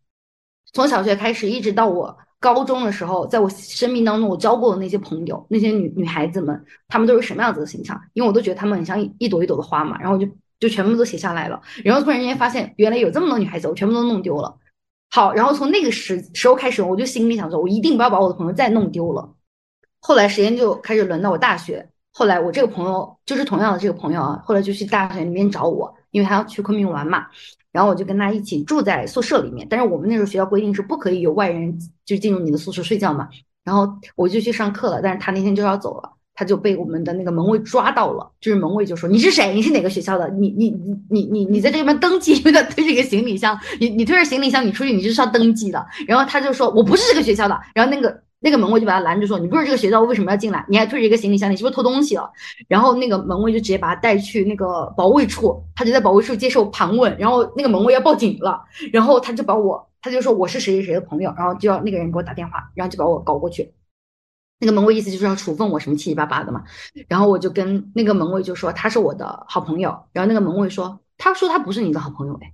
[0.74, 8.00] 从小学开始一直到我高中的时候，在我生命当中我交过的那些朋友，那些女女孩子们，她们都是什么样子的形象？
[8.14, 10.26] 因为我都觉得她们很像一朵一朵的花嘛，然后我就
[10.60, 11.62] 就全部都写下来了。
[11.84, 14.58] 然后突然间发现，原来有这么多女孩子，我全部都弄丢了。
[15.12, 19.34] 好，然后从那个时时候开始，我就心里想说，我一定不要把我的朋友再弄丢了。
[20.00, 21.90] 后来时间就开始轮到我大学。
[22.12, 27.26] 后来我这个朋友就是同样的这个朋友啊，后来就去大学里面找我，因为他要去昆明玩嘛，
[27.72, 29.66] 然后我就跟他一起住在宿舍里面。
[29.70, 33.30] 但是我们那时候学校规定是不可以有外人就进入你的宿舍睡觉嘛。
[33.64, 39.54] 然后我就去上课了，但是他那天就要走了，他就被我们的那个门卫抓到了，就是门卫就说你是谁？
[39.54, 40.28] 你是哪个学校的？
[40.30, 45.86] 你你你你你你在这边登记，因为他推着一个行李箱，你你推着行李箱你出去你就是要登记的。
[46.08, 48.22] 然后他就说我不是这个学校的，然后那个。
[48.42, 50.66] 那个门卫就把他拦住说：“你不是这个学校，为什么要进来？
[50.70, 52.32] 你还推着一个行李箱，你是不是偷东西了？”
[52.70, 57.18] 然后那个门卫就直接把他带去那个保卫处，他就在保卫处接受盘问。
[57.18, 63.74] 然后那个门卫要报警了，然后他就把我，他就说我是谁谁谁的朋友，然后就要那个人给我打电话，然后就把我搞过去。
[64.62, 66.64] 那个门卫意思就是要处分我什么七七八八的嘛。
[67.10, 72.54] 然后我就跟那个门卫就说他是我的好朋友，然后那个门卫说他说他不是你的好朋友哎。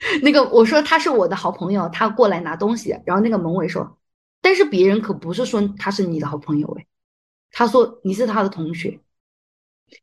[0.22, 3.98] 那个我说他是我的好朋友，他过来拿东西，然后那个门卫说，
[4.40, 6.86] 但是别人可不是说他是你的好朋友哎，
[7.52, 8.98] 他说你是他的同学，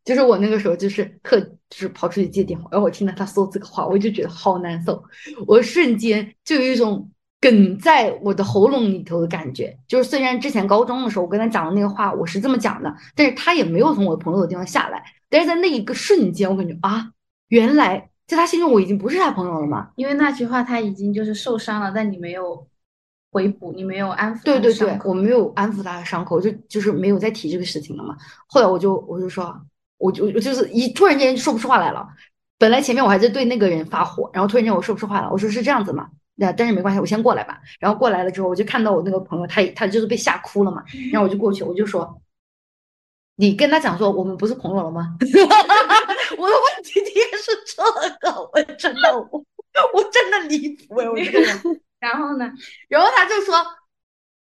[0.05, 5.03] 就是我那个时候就是特就是跑出去接电话，然后我听到他说这个话，我就觉得好难受，
[5.47, 7.09] 我瞬间就有一种
[7.41, 17.11] 梗在我的喉咙里头的感觉，就是虽然之前高中的时候我跟他讲的那个话我是这么讲的，但是他也没有从我朋友的地方下来，但是在那一个瞬间，我感觉啊，
[17.47, 18.11] 原来。
[18.27, 19.89] 在他心中，我已经不是他朋友了嘛？
[19.95, 22.67] 因为那句话他已经就是受伤了，但你没有
[23.31, 24.43] 回补，你没有安抚。
[24.43, 28.17] 对对对，我没有安抚他的伤口，就就是没有再提这个事情了嘛。
[28.47, 29.57] 后来我就我就说，
[29.97, 32.05] 我就我就是一突然间说不出话来了。
[32.57, 35.29] 本来前面我还在对那个人发火，然后突然间我说不出话了。
[35.31, 36.09] 我说是这样子嘛？
[36.35, 37.59] 那但是没关系，我先过来吧。
[37.79, 40.83] 然后过来了之后，我就看到我那个朋友，他他就是被吓哭了嘛。
[41.13, 42.21] 然后我就过去，我就说。
[43.39, 45.15] 你跟他讲说我们不是朋友了吗？
[46.37, 47.83] 我的问题也是这
[48.19, 49.43] 个，我真的，我
[49.93, 51.09] 我真的离谱哎！
[51.09, 51.61] 我这个人。
[51.99, 52.51] 然后呢？
[52.87, 53.55] 然后他就说，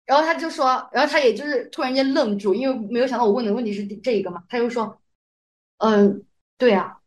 [0.06, 4.44] 然后他就说，然后他也就是突然间愣住，因为没有想到我问的问题是这个嘛。
[4.50, 5.00] 他就说，
[5.78, 6.26] 嗯，
[6.58, 7.00] 对啊。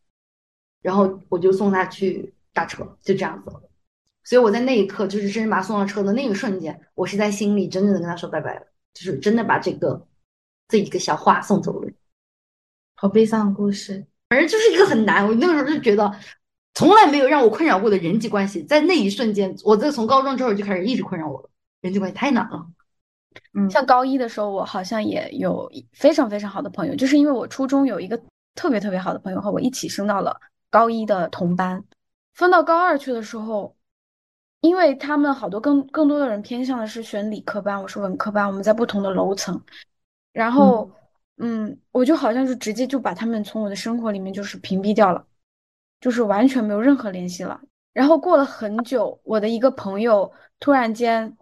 [0.80, 3.50] 然后我就送他去打车，就这样子。
[4.24, 10.06] 所以我在那一刻，就是真正把他送上车的那一瞬间，我是在心里真正的跟他说拜拜了，就是真的把这个。
[10.68, 11.92] 这一个小话送走了，
[12.96, 14.04] 好悲伤的故事。
[14.28, 16.12] 反正就是一个很难，我那个时候就觉得，
[16.74, 21.50] 从来没有让我困扰过的人际关系，在那一瞬间，我在从高中之后就开始一直困扰我了。
[21.80, 22.66] 人际关系太难了。
[23.52, 28.20] 嗯像高一的时候，我好像也有非常非常好的朋友，就是因为我初中有一个
[28.54, 31.84] 特别特别好的朋友和我一起升到了高一的同班，
[32.34, 33.76] 分到高二去的时候，
[34.62, 39.60] 因为他们好多更更多的人偏向的是选理科班，我是文科班，我们在不同的楼层，
[40.32, 40.90] 然后
[41.38, 45.26] 嗯，我就好像是直接就把他们从我的生活里面就是屏蔽掉了，
[46.00, 47.60] 就是完全没有任何联系了。
[47.92, 51.36] 然后过了很久，我的一个朋友突然间，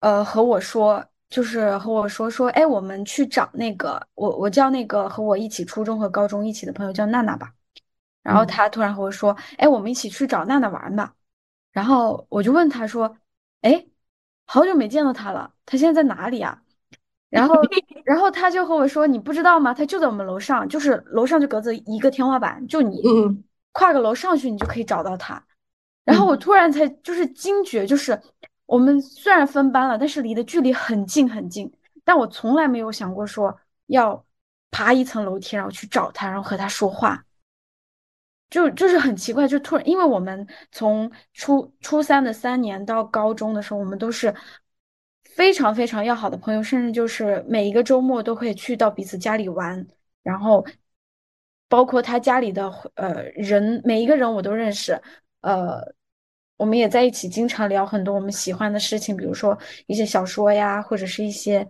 [0.00, 7.54] 呃，和我说，就是和我说说，哎，我们去找那个，我我叫那个和我一起初中和高中一起的朋友叫娜娜吧。
[8.22, 11.14] 然后嗯他突然和我说，哎，我们一起去找娜娜玩吧。
[11.72, 13.16] 然后我就问他说，
[13.62, 13.86] 哎，
[14.46, 16.62] 好久没见到他了，他现在在哪里啊？
[17.30, 17.54] 然后，
[18.04, 19.72] 然后他就和我说，你不知道吗？
[19.72, 25.42] 他就在我们楼上，就是楼上就隔着一个天花板，就你嗯跨个楼上去，你就可以找到他。
[26.04, 28.20] 然后我突然才就是惊觉，就是
[28.66, 31.72] 我们虽然分班了，但是离的距离很近很近，
[32.04, 34.24] 但我从来没有想过说要
[34.70, 37.24] 爬一层楼梯，然后去找他，然后和他说话。
[38.48, 44.34] 就就是很奇怪，就突然，因为我们从初初三的三年到高中的时候，我们都是
[45.34, 49.86] 非常非常要好的朋友，甚至就是每一个周末都会去到彼此家里玩，
[50.22, 50.64] 然后
[51.68, 55.00] 包括他家里的呃人，每一个人我都认识，
[55.40, 55.80] 呃，
[56.56, 61.68] 我们也在一起经常聊很多我们喜欢的事情，比如说一些小说呀，或者是一些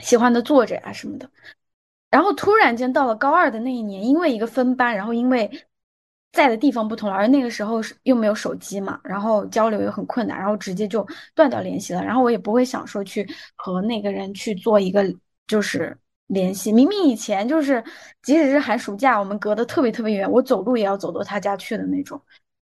[0.00, 1.30] 喜欢的作者呀什么的。
[2.10, 5.50] 然后突然间到了高二的那一年，因为一个分班，然后因为
[6.32, 12.04] 在的地方不同了，而那个时候是又没有手机嘛，然后交流又很困难，然后直接就断掉联系了。
[12.04, 15.04] 然后我也不会想说去和那个人去做一个
[15.46, 15.96] 就是
[16.28, 17.82] 联系，明明以前就是
[18.22, 22.20] 即使是寒暑假，我们隔得特别特别远，我走路也要走到他家去的那种。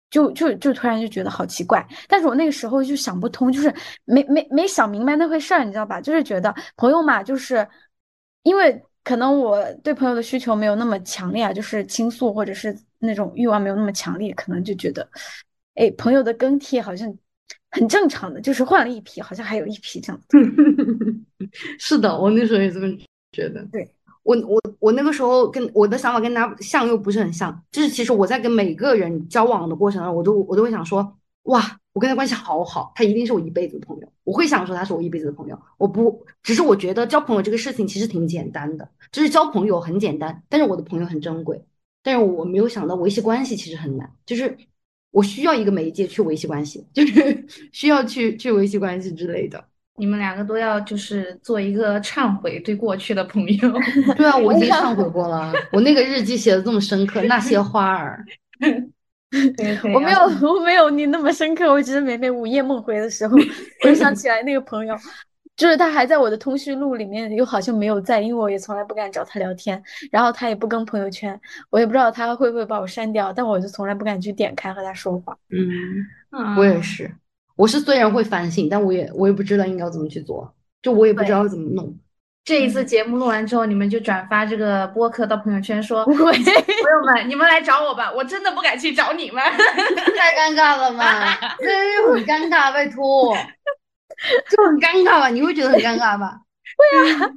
[0.09, 3.71] 就就就突然就觉得好奇怪，但是我那个时候就想不通，就是
[4.05, 6.01] 没没没想明白那回事儿，你知道吧？
[6.01, 7.67] 就是觉得朋友嘛，就是
[8.41, 15.09] 因为可能我对朋友的需求没有那么强烈啊，就是倾诉或者是那种欲望没有那么强烈，可能就觉得，
[15.75, 17.13] 哎，朋友的更替好像
[17.71, 20.21] 很正常的，就是换了一批，好像还有一批这样。
[21.79, 22.87] 是的，我那时候也这么
[23.31, 23.65] 觉得。
[23.71, 23.89] 对，
[24.23, 34.11] 我我我那个时候跟我的想法跟他像又不是很像，就是其实我在跟每个人交往的过程中，我都我都会想说，哇，我跟他关系好好，他一定是我一辈子的朋友。
[34.23, 41.63] 我会想说他是我一辈子的朋友，我不，只是我觉得交朋友这个事情其实挺简单的，就是交朋友很简单，但是我的朋友很珍贵，
[42.03, 44.57] 但是我没有想到维系关系其实很难，就是
[45.11, 49.63] 我需要一个媒介去维系关系，就是 需要去去维系关系之类的。
[49.97, 53.73] 你们两个都要就是做一个忏悔对过去的朋友。
[54.15, 55.51] 对啊，我已经忏悔过了。
[55.73, 58.23] 我那个日记写的这么深刻，那些花儿，
[59.93, 61.69] 我没有，我没有你那么深刻。
[61.69, 63.35] 我只是每每午夜梦回的时候，
[63.83, 64.95] 我就想起来那个朋友，
[65.59, 71.37] 就是他还在我的通讯录里面，又好像没有在，因为我也从来不敢找他聊天，然后他也不跟朋友圈，
[71.69, 75.37] 我也不知道他会不会把我删掉，但我就从来不敢去点开和他说话。
[75.51, 77.11] 嗯，我也是。
[77.57, 80.49] 我是虽然会反省，但我也我也不知道应该要怎么去做，
[80.81, 81.93] 就我也不知道怎么弄。
[82.45, 89.43] 这一次节目录完之后，你们就转发这个播客到朋友圈说：“不会，朋友们，你们来找我吧，我真的不敢去找你们。
[90.17, 91.03] ”太尴尬了嘛，
[91.59, 93.35] 真是很尴尬，拜托，
[94.49, 95.29] 就很尴尬吧？
[95.29, 96.41] 你会觉得很尴尬吧？
[96.77, 97.31] 会啊。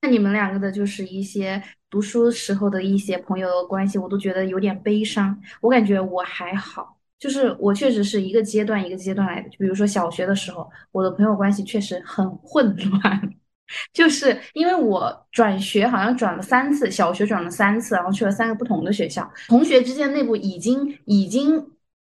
[0.00, 5.36] 那你们两个的就是一些读书时候的一些朋友的关系，我都觉得有点悲伤。
[5.60, 6.96] 我感觉我还好。
[7.18, 13.20] 就是我确实是一个阶段一个阶段来的，就比如说小学的时候，我的朋友关系确实很混乱，
[13.92, 21.60] 就是因为我转学好像转了三次，小学转了三次，然后去了三个不同的学校，同学之间内部已经已经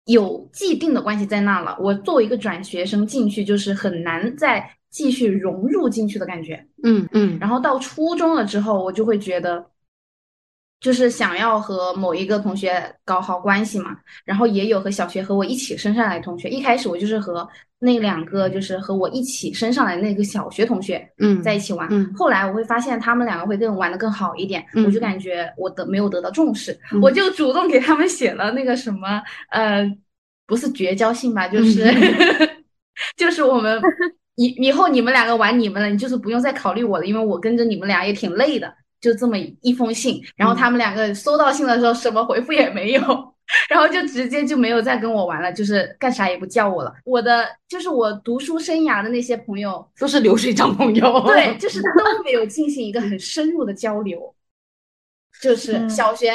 [0.05, 1.77] 有既定的关系在那了。
[1.79, 6.65] 我作为一个转学生进去，就是很难再继续融入进去的感觉。
[6.83, 9.65] 嗯嗯，然后到初中了之后，我就会觉得。
[10.83, 16.49] 就是想要和某一个同学搞好关系嘛，然后也有和小学和我一起升上来的同学。
[16.49, 17.47] 一开始我就是和
[17.79, 21.87] 那两个就是和我一起升上来那个小学同学，嗯，在一起玩。
[21.89, 29.89] 嗯，后来我会发现他们两个会更玩的更好一点，嗯、我就感觉我的没有得到重视，嗯、我就主动给他们写了那个什么呃，
[30.45, 32.49] 不是绝交信吧，就是、 嗯、
[33.15, 33.81] 就是我们
[34.35, 38.73] 以以后你们两个玩你们了，你就是不用再考虑我了，因为我跟着你们俩也挺累的。
[39.03, 43.01] 就这么一封信，然后他们两个收到信的时候什么回复也没有，
[43.67, 46.93] 然后就直接就没有再跟我玩了，就是干啥也不叫我了。
[47.03, 54.33] 我的就是我读书生涯的那些朋友都是流水账朋友，对， 就是都没有进行一个很深入的交流。
[55.41, 56.31] 就是小学、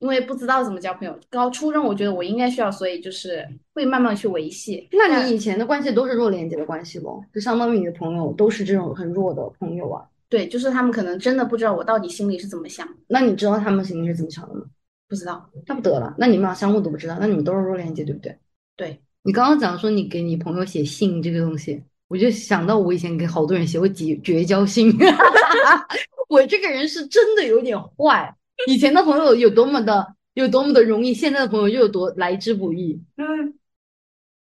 [0.00, 1.16] 因为不知道怎么交朋友。
[1.30, 4.88] 高初中我觉得我应该需要，所以就是会慢慢去维系。
[4.90, 10.02] 那你以前的关系都是弱连接的关系咯，就相当于你的朋友都是这种很弱的朋友啊。
[10.28, 14.62] 对，就是他们可能真的不知道我到底心里是怎么想，那你知道他们心里是怎么想的吗？
[15.08, 15.50] 不知道。
[15.66, 18.38] 那不得了，那你们俩相互都不知道，那你们都是弱连接，对不对？
[18.76, 24.92] 对，你刚刚讲说你给你朋友写信这个东西，我就想到我以前给好多人写过绝绝交信。
[26.28, 28.36] 我这个人是真的有点坏，
[28.66, 33.02] 以前的朋友有多么的有多么的容易，现在的朋友又有多来之不易。
[33.16, 33.54] 嗯，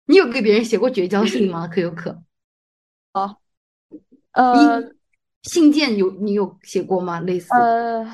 [0.05, 1.67] 你有给别人写过绝交信吗？
[1.67, 2.23] 可有可？
[3.11, 3.41] 好
[4.31, 4.81] 呃
[5.43, 7.19] 信件有你有写过吗？
[7.19, 8.05] 类似呃，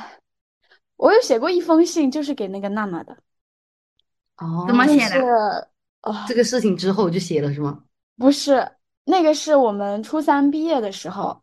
[0.98, 3.18] 我有写过一封信，就是给那个娜娜的，
[4.38, 5.22] 哦，怎么写的是
[6.02, 7.84] 啊，这个事情之后就写了是吗？
[8.18, 8.70] 不是，
[9.06, 11.42] 那个是我们初三毕业的时候，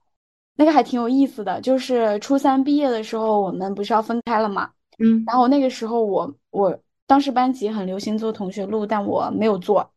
[0.57, 1.61] 那个还挺有意思的。
[1.61, 4.71] 就是初三毕业的时候，我们不是要分开了嘛？
[4.99, 9.91] 嗯然后那个时候我我当时班级很流行做同学录，但我没有做，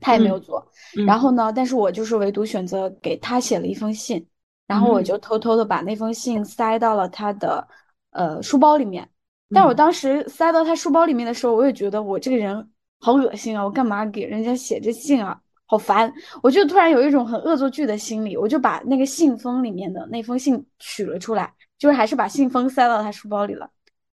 [0.00, 0.66] 他也没有做。
[0.96, 4.26] 嗯然后呢，但是我就是唯独选择给他写了一封信，
[4.66, 7.66] 然后我嗯就偷偷的把那封信塞到了他的
[8.10, 9.08] 呃书包里面。
[9.50, 13.62] 但我嗯当时塞到他书包里面的时候，我也觉得我这个人好恶心啊！
[13.62, 15.38] 我干嘛给人家写这信啊？
[15.66, 16.12] 好烦！
[16.42, 23.68] 我就突然有一种很恶作剧的心理，我就把那个信封里面的那封信取了出来，就是还是把信封塞到他书包里了。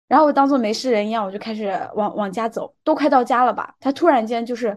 [0.09, 3.75] 然后我当做没事人一样，我就开始往往家走，都快到家了吧？
[3.79, 4.77] 他突然间就是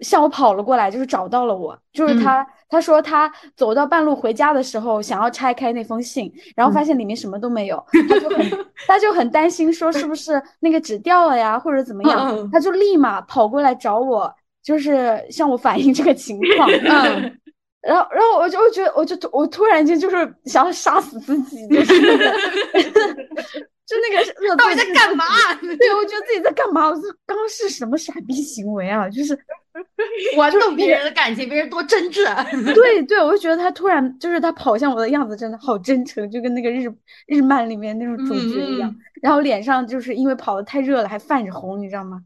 [0.00, 8.50] 向我跑了过来，就是找到了我，就是他，他说他走到半路回家的时候，想要拆开那封信，然后发现里面什么都没有，他就很
[8.86, 14.32] 他就很担心，说是不是那个纸掉了呀，或者怎么样，嗯他就立马跑过来找我，
[14.62, 16.68] 就是向我反映这个情况。
[16.84, 17.36] 嗯
[17.82, 22.30] 然后，然后我就我觉得，我就我突然间就是想要杀死自己，就是那个，
[23.86, 25.24] 就那个恶到底在干嘛？
[25.58, 26.90] 对，我觉得自己在干嘛？
[26.90, 29.08] 我说刚刚是什么傻逼行为啊？
[29.08, 29.34] 就是，
[30.36, 32.44] 玩弄别人的感情，别人多真挚啊！
[32.74, 36.92] 对对，我就觉得他突然就是他跑向我的样子真的好真诚，就跟那个日
[37.26, 38.90] 日漫里面那种主角一样。
[38.90, 42.22] 嗯然后脸上就是因为跑的太热了，还泛着红，你知道吗？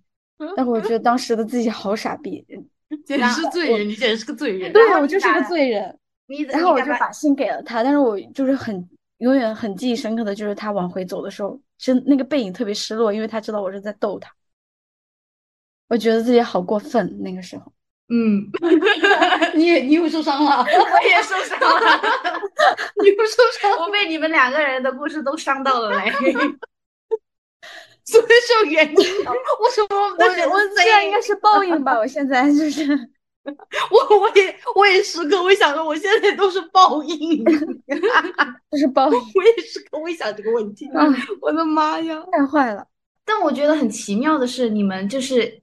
[0.57, 2.45] 但我觉得当时的自己好傻逼，
[3.05, 4.73] 简直是罪人，你简直是个罪人。
[4.73, 5.99] 对我就是个罪人。
[6.51, 14.31] 然后我就把信给了他，但是我就是很永远很记忆深刻的就是他往回走的时候，真那个背影特别失落，因为他知道我是在逗他。
[15.89, 17.73] 我觉得自己好过分，那个时候。
[18.09, 18.45] 嗯，
[19.57, 22.01] 你也你又受伤了，我也受伤了，
[23.03, 26.13] 你又受伤了，我被你们两个人的故事都伤到了嘞。
[28.05, 29.33] 所以是有原因的。
[29.33, 31.97] 为什么我们我这样应该是报应吧？
[31.99, 32.87] 我现在就是，
[33.91, 37.43] 我我也我也时刻我想着，我现在都是报应。
[37.43, 40.87] 就是报应，我也时刻会想这个问题。
[40.89, 41.07] 啊，
[41.41, 42.23] 我的妈呀！
[42.31, 42.87] 太坏了。
[43.25, 45.63] 但我觉得很奇妙的是，你们就是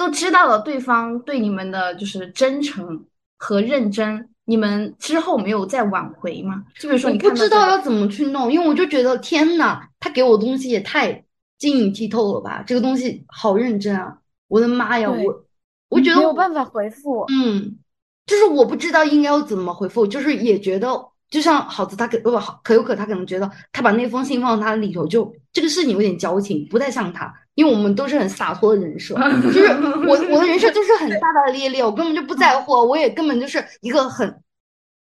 [0.00, 3.04] 都知道了对方对你们的就是真诚
[3.36, 6.64] 和认真，你们之后没有再挽回吗？
[6.78, 11.22] 就比如说我你不知道要怎么去弄，因为我就觉得天呐，他给我东西也太
[11.58, 12.64] 晶莹剔透了吧！
[12.66, 14.16] 这个东西好认真啊！
[14.48, 15.44] 我的妈呀，我
[15.90, 17.26] 我觉得我没有办法回复。
[17.28, 17.76] 嗯，
[18.24, 20.88] 就是我不知道应该要怎么回复，就是也觉得，
[21.30, 29.66] 就像好子他可不好可有可他可能觉得他把那封信放到他里头，就这个事情有点矫情，不太像他，因为我们都是很洒脱的人设， 就是
[30.06, 34.28] 我我的人设就是很大大咧咧，我根本就不在乎，我也根本就是一个很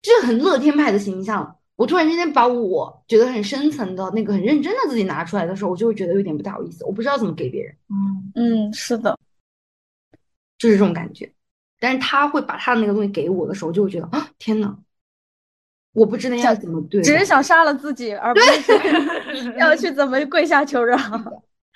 [0.02, 1.54] 就是很乐天派的形象。
[1.76, 7.72] 我突然之间把我觉得很深层的那个很认真的自己拿出来的时候，我就会觉得有点不太好意思，我不知道怎么给别人。
[8.34, 9.16] 嗯，是的，
[10.58, 11.32] 就是这种感觉。
[11.78, 14.76] 但是他会把他的那个东西给我的时候，就会觉得啊，天呐，
[15.92, 20.96] 我不知道要怎么对只是想杀了自己，而不是 要去怎么跪下求饶。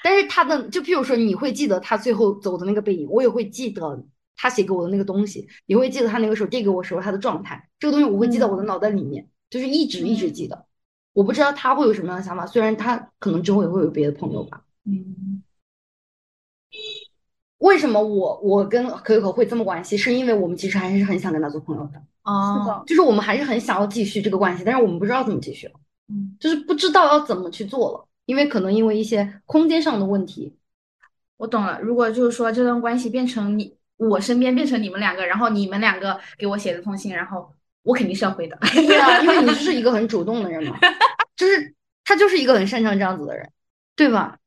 [0.05, 4.05] 但是他的，就譬如说，你会记得他最后走的那个背影，我也会记得
[4.37, 7.69] 他写给我的那个东西，也会记得他那个时候递给我时候他的状态。
[7.79, 10.67] 这个东西我会记在我的脑袋里面，就是一直一直记得。
[11.13, 14.63] 我不知道他会有什么样的想法，虽然他可能之后也会有别的朋友吧。
[14.87, 15.43] 嗯
[17.59, 19.97] 为什么我我跟可可会这么惋惜？
[19.97, 22.03] 是因为我们其实还是很想跟他做朋友的。
[22.25, 25.73] 是哦，的，就是我们还是很想要继续这个关系，但是我们不知道怎么继续了，
[26.09, 30.57] 嗯，就是不知道要怎么去做了，因为可能因为一些空间上的问题，
[31.37, 31.81] 我懂了。
[31.81, 37.53] 如果就是说这段关系变成你我身边变成你们两个，然后你们两个给我写的封信，然后
[37.83, 38.57] 我肯定是要回的。
[38.73, 40.79] 对啊，因为你就是一个很主动的人嘛，
[41.37, 43.51] 就是他就是一个很擅长这样子的人，
[43.97, 44.39] 对吧？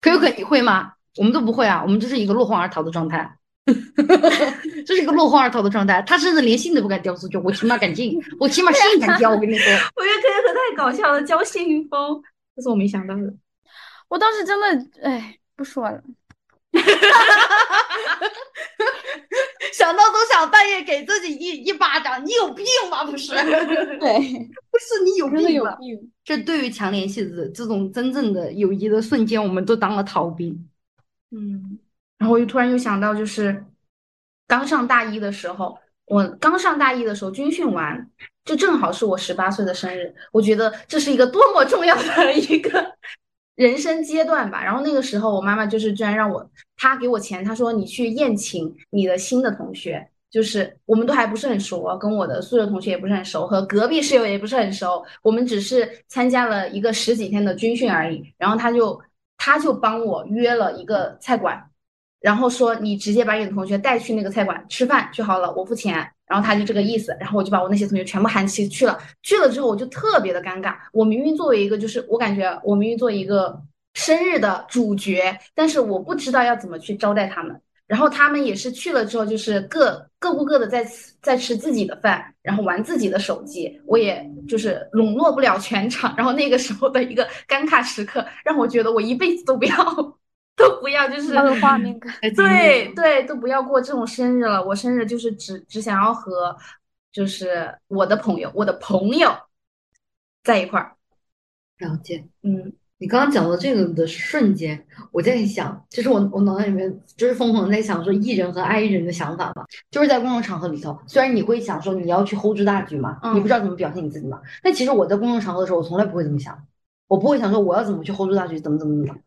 [0.00, 0.92] 可有可你会吗？
[1.16, 3.36] 我们都不会啊，我们就是一个落荒而逃的状态，
[4.86, 6.02] 这是一个落荒而逃的状态。
[6.02, 9.30] 他甚至连信都不敢交出去，我起码敢进，我起码信敢交。
[9.30, 12.22] 我跟你说，我觉得可可太搞笑了，交信封，
[12.54, 13.34] 这是我没想到的。
[14.08, 16.02] 我当时真的，哎，不说了。
[19.72, 23.04] 想到都想半夜给自己一一巴掌，你有病吧？
[23.04, 23.38] 不是，对，
[24.70, 25.70] 不是你有病吧？
[25.70, 26.12] 有病。
[26.24, 30.68] 这对于强联系的这种真正的友谊的瞬间，我们都当了逃兵。
[31.30, 31.78] 嗯，
[32.24, 33.62] 然后我又突然又想到，就是
[34.46, 38.10] 刚上大一的时候，我刚上大一的时候军训完，
[38.46, 42.96] 就正好是我十八岁的生日，我觉得这是一个多么重要的一个
[43.56, 44.64] 人生阶段吧。
[44.64, 50.08] 然后那个时候，我妈妈就是居然让我，她给我钱，她说你去宴请你的新的同学。
[50.30, 55.04] 就是我们都还不是很熟，跟我的宿舍同学也不是很熟，和隔壁室友也不是很熟。
[55.22, 58.34] 我们只是参加了一个十几天的军训而已。
[58.38, 58.98] 然后他就
[59.36, 61.70] 他就帮我约了一个菜馆，
[62.24, 65.96] 然后说你直接把你的同学带去那个菜馆吃饭就好了，我付钱。
[66.26, 68.98] 然后他就这个意思，然后我就把我那些同学全部喊起去了。
[69.22, 73.60] 去了之后我就特别的尴尬，我明明作为一个就是我感觉我明明作为一个
[73.92, 77.60] 生日的主角，但是我不知道要怎么去招待他们。
[77.86, 80.82] 然后他们也是去了之后，就是各各顾各的在
[81.20, 83.78] 在吃自己的饭，然后玩自己的手机。
[83.84, 86.14] 我也就是笼络不了全场。
[86.16, 89.76] 然后那个时候的一个尴尬时刻，让我觉得我一辈子都不要
[90.56, 92.12] 都不要，就是那个画面感。
[92.34, 94.64] 对对，都不要过这种生日了。
[94.64, 96.56] 我生日就是只只想要和
[97.12, 99.34] 就是我的朋友，我的朋友
[100.42, 100.96] 在一块儿。
[101.78, 102.24] 了解。
[102.42, 116.56] 嗯你刚刚讲到这个的瞬间，我在想，就是我我脑袋里面就是疯狂在想说艺人和 I 人的想法嘛，就是在公众场合里头，虽然你会想说你要去 hold 住大局嘛，嗯你不知道怎么表现你自己嘛，但其实我在公众场合的时候，我从来不会这么想，
[117.08, 119.20] 我不会想说我要怎么去 hold 住大局，怎么怎么怎么，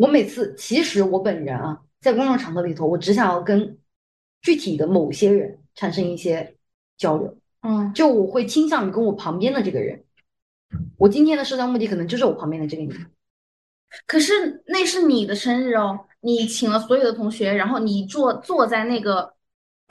[0.00, 3.78] 我每次其实我本人啊，在公众场合里头，我只想要跟
[4.40, 6.56] 具体的某些人产生一些
[6.96, 10.02] 交流，嗯就我会倾向于跟我旁边的这个人，
[10.96, 13.06] 我今天的社交目的可能就是我旁边的这个人。
[14.06, 19.34] 可是那是你的生日哦，你请了所有的同学，然后你坐坐在那个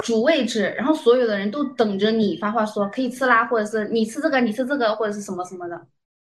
[0.03, 5.85] 主位置，然后所有的人都等着你发话说可以吃啦，或者是你吃这个，你吃这个，或者是什么什么的。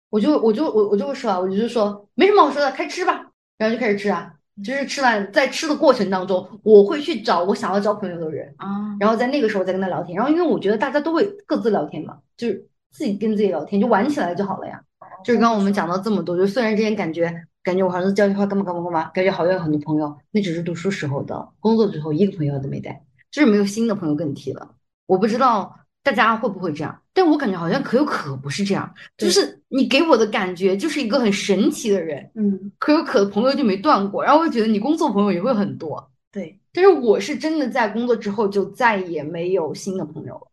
[0.09, 3.30] 我就我就我我就会说啊，我就是说没什么好说的，开吃吧，
[3.61, 4.33] 然后就开始吃啊，
[4.63, 14.81] 就是吃完在吃的过程当中，我会去找我想要交朋友的人，啊，然后在那个时候再跟他聊天，然后因为我觉得大家都会各自聊天嘛，就是自己跟自己聊天，就玩起来就好了呀。
[15.23, 17.31] 就是刚刚我们讲到这么多，就虽然之前感觉
[17.61, 24.71] 感觉我好像是交际花干嘛干嘛干嘛，感觉好像有很多朋友，那只是读书时候的，工作之后一个朋友都没带，就是没有新的朋友跟你提了。
[25.05, 40.51] 我不知道大家会不会这样，但我感觉好像可有可不是这样，就是你给我的感觉就是一个很神奇的人，嗯，可有可的朋友就没断过，然后我就觉得你工作朋友也会很多，对，但是我是真的在工作之后就再也没有新的朋友了。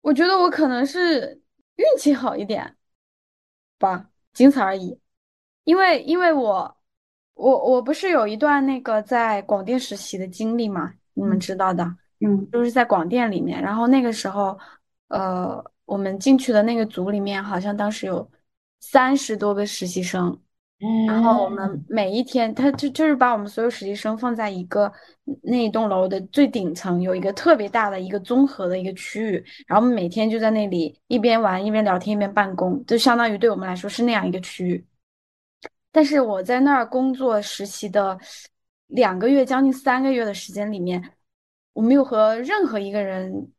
[0.00, 1.40] 我觉得我可能是
[1.76, 2.76] 运气好一点
[3.78, 4.98] 吧，仅此而已。
[5.64, 6.76] 因为因为我
[7.34, 11.96] 我我不是有一段那个在广电实习的经历嘛，你们知道的，嗯
[12.52, 13.60] 就是在广电里面。
[13.60, 14.58] 然后那个时候，
[15.08, 18.30] 呃，我们进去的那个组里面，好像当时有
[18.80, 20.38] 三十多个实习生。
[21.06, 24.92] 然后我们每一天，他就就是把我们所有实习生放在一个
[25.42, 34.84] 那一栋楼的最顶层，有一个特别大的一个综合的一个区域，然后我们每天就在那里一边玩一边聊天一边办公，就相当于对我们来说是那样一个区域。
[35.90, 38.18] 但是我在那儿工作实习的
[38.88, 41.02] 两个月，将近三个月的时间里面，
[41.74, 43.52] 我没有和任何一个人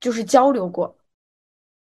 [0.00, 0.98] 就是交流过，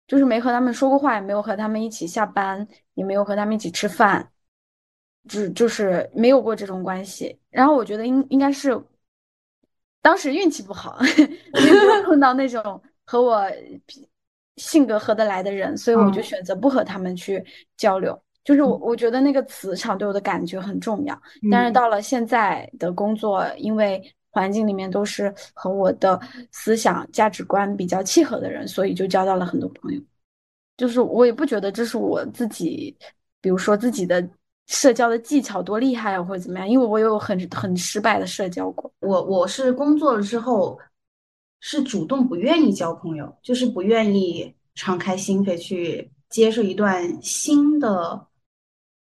[0.06, 4.28] 就是没和他们说过话，也没有和他们一起下班，也没有和他们一起吃饭。
[5.28, 8.76] 只就是没有过这种关系，然后我觉得应应该是
[10.00, 10.98] 当时运气不好，
[11.54, 13.48] 没有碰到那种和我
[14.56, 17.40] 性格合得来的人，所以我就嗯选择不和他们去
[17.76, 18.20] 交流。
[18.42, 21.16] 就是我我觉得那个磁场对我的感觉很重要，
[21.48, 24.02] 但是嗯到了现在的工作，因为
[24.32, 26.20] 环境里面都是和我的
[26.50, 30.00] 思想价值观比较契合的人，所以就交到了很多朋友。
[30.76, 32.96] 就是我也不觉得这是我自己，
[33.40, 34.26] 比如说自己的
[34.66, 38.90] 社交的技巧多厉害啊，或者怎么样，因为我有很很失败的社交过。
[39.00, 40.78] 我我是工作了之后，
[41.60, 48.26] 是主动不愿意交朋友，就是不愿意敞开心扉去接受一段新的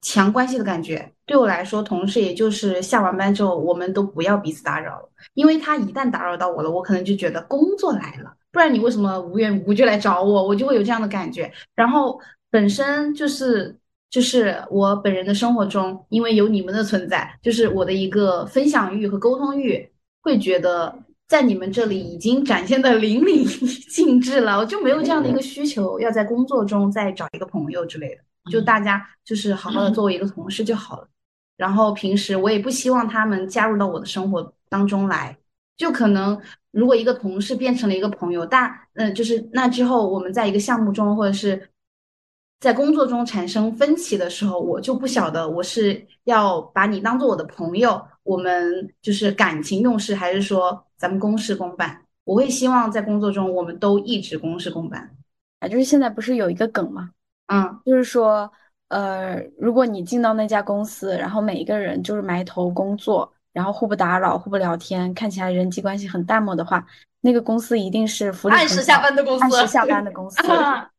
[0.00, 1.12] 强关系的感觉。
[1.26, 10.46] 对我来说，同事也就是下完班之后，我们都不要彼此打扰了，因为他一旦打扰到我了，我可能就觉得工作来了，不然你为什么无缘无故就来找我？
[10.46, 11.52] 我就会有这样的感觉。
[11.74, 12.18] 然后
[12.50, 13.76] 本身就是
[14.08, 19.86] 就是我本人的生活中，因为有你们的存在，就是我的一个分享欲和沟通欲，
[20.22, 23.44] 会觉得在你们这里已经展现的淋漓
[23.92, 31.08] 尽致了，我就没有这样的一个需求，要在工作中再找一个朋友之类的，就大家就是好好的作为一个同事就好了。
[31.56, 35.36] 然后平时我也不希望他们加入到我的生活当中来。
[35.76, 36.40] 就可能
[36.72, 41.70] 如果一个同事变成了一个朋友，但嗯，就是那之后我们在一个项目中或者是
[42.58, 52.02] 在工作中产生分歧的时候，我就不晓得我是要把你当做我的朋友，我们就是感情用事，还是说咱们公事公办？
[52.24, 55.16] 我会希望在工作中我们都一直公事公办。
[55.60, 57.10] 啊，就是现在不是有一个梗吗？
[57.48, 58.50] 嗯，就是说，
[58.88, 66.86] 呃，如果你进到那家公司，然后每一个人就是埋头工作，然后互不打扰、互不聊天，看起来人际关系很淡漠的话，
[67.22, 70.42] 那个公司一定是福利按时下班的公司，按时下班的公司。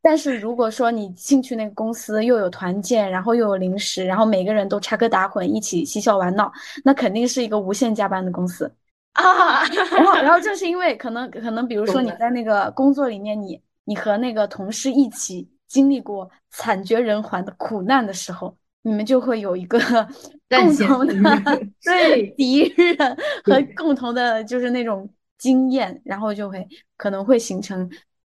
[0.02, 6.52] 但是如果说你进去那个公司又有团建，然后又有零食，然后每个人都插科打诨，一起嬉笑玩闹，
[6.84, 8.66] 那肯定是一个无限加班的公司
[9.14, 9.64] 啊。
[9.96, 15.48] 然后，然后正是因为可能可能，比如说你在那个工作里面，你你和那个同事一起。
[15.70, 19.80] 经历过惨绝人寰的苦难的时候，你们就会有一个
[20.50, 25.08] 共同的对敌人和共同的，就是那种
[25.38, 26.68] 经验，然后就会
[26.98, 27.90] 可能会形成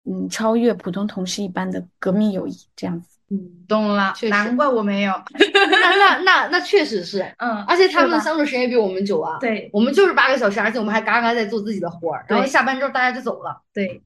[0.05, 3.09] 嗯超越普通同事一般的革命友谊这样子。
[3.29, 5.11] 嗯，懂了，难怪我没有。
[5.33, 9.39] 那那那那确实是，嗯，而且他们的相处时间也比我们久啊。
[9.39, 13.61] 对，我们就是八个小时，而且我们还嘎嘎在做自己的活儿，然后下班之后大家就走了。
[13.73, 14.01] 对。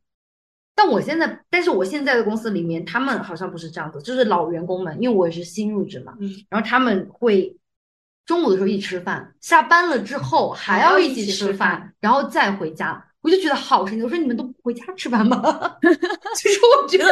[0.81, 7.53] 但我现在，但是我现在的公司里面，他们好像不是这样子，就是老员工们，因为我也是新入职嘛，嗯，然后他们会
[8.25, 14.03] 中午的时候一起吃饭，下班了之后还要一起吃饭，然后再回家，我就觉得好神奇。
[14.03, 15.41] 我说你们都不回家吃饭吗？
[16.37, 17.05] 其实我觉得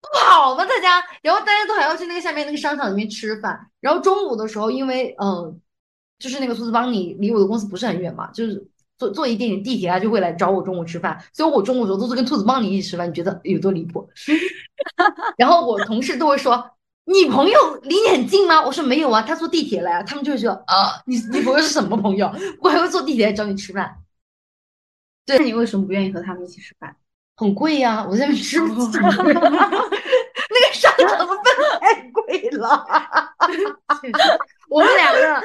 [0.00, 0.64] 不好吗？
[0.64, 5.60] 大家，然后大家都还要去那个下面那个商场里面吃饭，然后中午的时候，因为嗯，
[6.18, 8.66] 就是那个苏子帮你离我的公司不是很远嘛，就是。
[8.98, 13.08] 坐坐一点点地铁，他就会来找我中午吃饭，所以我中午的时候都是跟兔子帮你一起吃饭。
[13.08, 14.08] 你觉得有多离谱？
[15.38, 16.70] 然后我同事都会说
[17.06, 22.30] ：“你朋友离你很近吗？”我说：“没有啊，他坐地铁来啊。”他们就会说：“啊，你你朋友是什么朋友？
[22.60, 23.96] 我还会坐地铁来找你吃饭。”
[25.24, 26.96] 对，那你为什么不愿意和他们一起吃饭？
[27.36, 28.98] 很贵呀，我在那边吃不起。
[30.50, 31.36] 那个商场的饭
[31.80, 32.84] 太贵了。
[34.68, 35.42] 我们两个，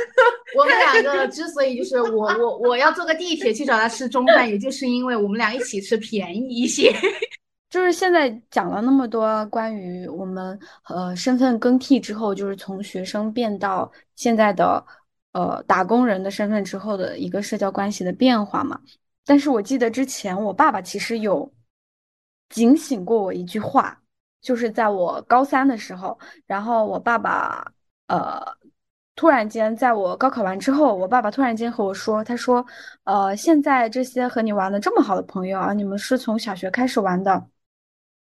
[0.56, 6.94] 我们两个之所以就是我我我要坐个地铁去找他吃中饭，也就是因为我们俩一起吃便宜一些。
[7.70, 14.86] 就是现在讲了那么多关于我们呃身份更替之后，就是从学生变到现在的
[15.32, 18.80] 呃打工人的身份之后的一个社交关系的变化嘛。
[19.26, 21.52] 但是我记得之前我爸爸其实有
[22.50, 24.00] 警醒过我一句话，
[24.40, 27.66] 就是在我高三的时候，然后我爸爸
[28.08, 28.56] 呃。
[29.16, 32.66] 突然间，在我高考完之后，我爸爸突然间和我说：“他说，
[33.04, 37.48] 呃，现在这些和你玩的这么好的朋友啊，你们是从小学开始玩的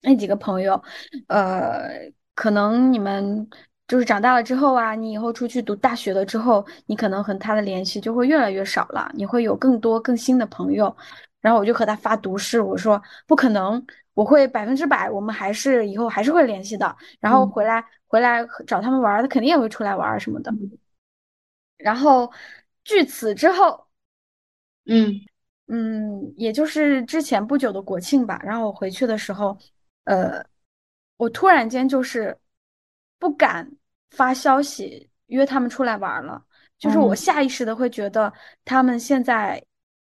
[0.02, 0.80] 那几个朋友，
[1.28, 1.88] 呃，
[2.34, 3.48] 可能你们
[3.88, 10.94] 就是长大了之后啊，你以后出去读大学了之后，你可能和他的联系就会越来越少了，你会有更多更新的朋友。
[11.40, 13.82] 然后我就和他发毒誓，我说不可能，
[14.12, 16.94] 我会百分之百，我们还是以后还是会联系的。
[17.20, 17.82] 然后回来。”
[18.14, 20.54] 回来找他们玩，他肯定也会出来玩什么的。
[21.76, 22.32] 然后，
[22.84, 23.88] 据此之后，
[24.86, 25.20] 嗯
[25.66, 28.40] 嗯，也就是之前不久的国庆吧。
[28.44, 29.58] 然后我回去的时候，
[30.04, 30.40] 呃，
[31.16, 32.38] 我突然间就是
[33.18, 33.68] 不敢
[34.10, 36.40] 发消息约他们出来玩了。
[36.78, 38.32] 就是我下意识的会觉得
[38.64, 39.60] 他们现在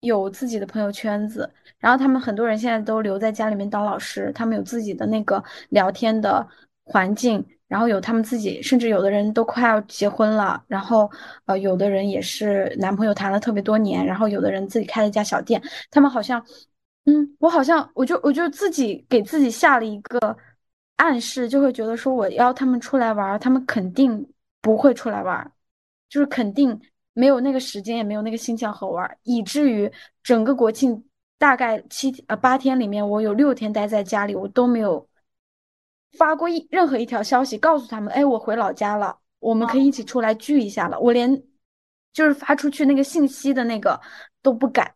[0.02, 6.46] 有自己的朋友圈子，然后他们很多人现在都留在家里面当老师，他们有自己的那个聊天的
[6.84, 7.42] 环境。
[7.74, 11.10] 然后有他们自己，甚至有的人都快要结婚了，然后
[11.46, 15.60] 呃，有的人也是男朋友谈了特别多年，然后有的人自己开了一家小店，
[15.90, 16.40] 他们好像，
[17.06, 20.38] 嗯，我好像我就我就自己给自己下了一个
[20.98, 24.24] 暗示，就会觉得说我邀他们出来玩，他们肯定
[24.62, 25.52] 不会出来玩，
[26.10, 26.80] 就是肯定
[27.14, 31.04] 没有那个时间，也没有那个心情和玩，以至于整个国庆
[31.40, 35.08] 大概七呃八天里面，我有六天待在家里，我都没有。
[36.18, 41.00] 发过一任何一条消息告诉他们，哎，我回老家了，我们可以一起出来聚一下了。
[41.00, 41.44] 我连
[42.12, 44.00] 就是发出去那个信息的那个
[44.42, 44.94] 都不敢。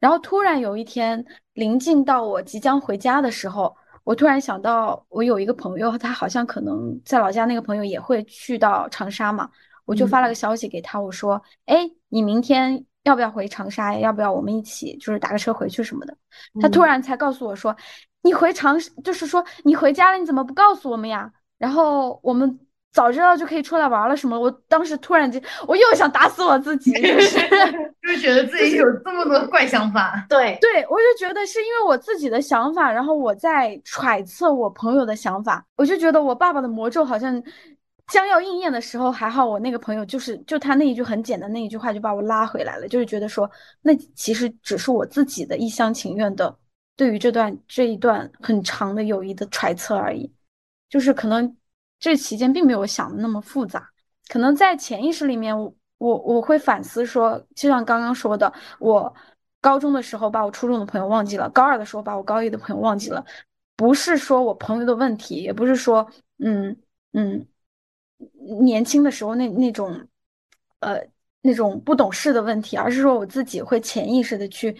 [0.00, 9.50] 然后突然有一天临近到我即将回家的时候，我突然想到我有一个朋友，他好像可能在老家，那个朋友也会去到长沙嘛，
[9.86, 14.00] 我就发了个消息给他，我说，哎，你明天要不要回长沙呀？
[14.00, 16.14] 要不要我们一起就是打个车回去什么的？
[16.60, 17.74] 他突然才告诉我说。
[18.26, 18.74] 你回长
[19.04, 21.30] 就是说你回家了，你怎么不告诉我们呀？
[21.58, 22.58] 然后我们
[22.90, 24.40] 早知道就可以出来玩了，什么？
[24.40, 27.38] 我当时突然间，我又想打死我自己， 就是
[28.00, 30.24] 就觉得自己有这么多怪想法。
[30.26, 37.42] 对对，我就觉得是因为我自己的想法，然后我在揣测我朋友的想法，我就觉得我爸爸的魔咒好像
[38.06, 43.50] 将要应验的时候，还好我那个朋友就是就他那一句很简单那一句话就把我拉回来了，就是觉得说
[43.82, 46.54] 那其实只是我自己的一厢情愿的
[46.96, 50.30] 对于这段这一段很长的友谊的揣测而已，
[50.88, 51.56] 就是可能
[51.98, 53.90] 这期间并没有想的那么复杂，
[54.28, 59.12] 可能在潜意识里面我我我会反思说，就像刚刚说的，我
[59.62, 63.24] 高中的时候把我初中的朋友忘记了，高二的时候把我高一的朋友忘记了，
[63.76, 66.06] 不是说我朋友的问题，也不是说
[66.38, 66.76] 嗯
[67.12, 67.46] 嗯。
[68.60, 70.06] 年轻的时候那那种，
[70.80, 71.00] 呃，
[71.40, 74.76] 那种不懂事的问题，而是说我自己会潜意识的去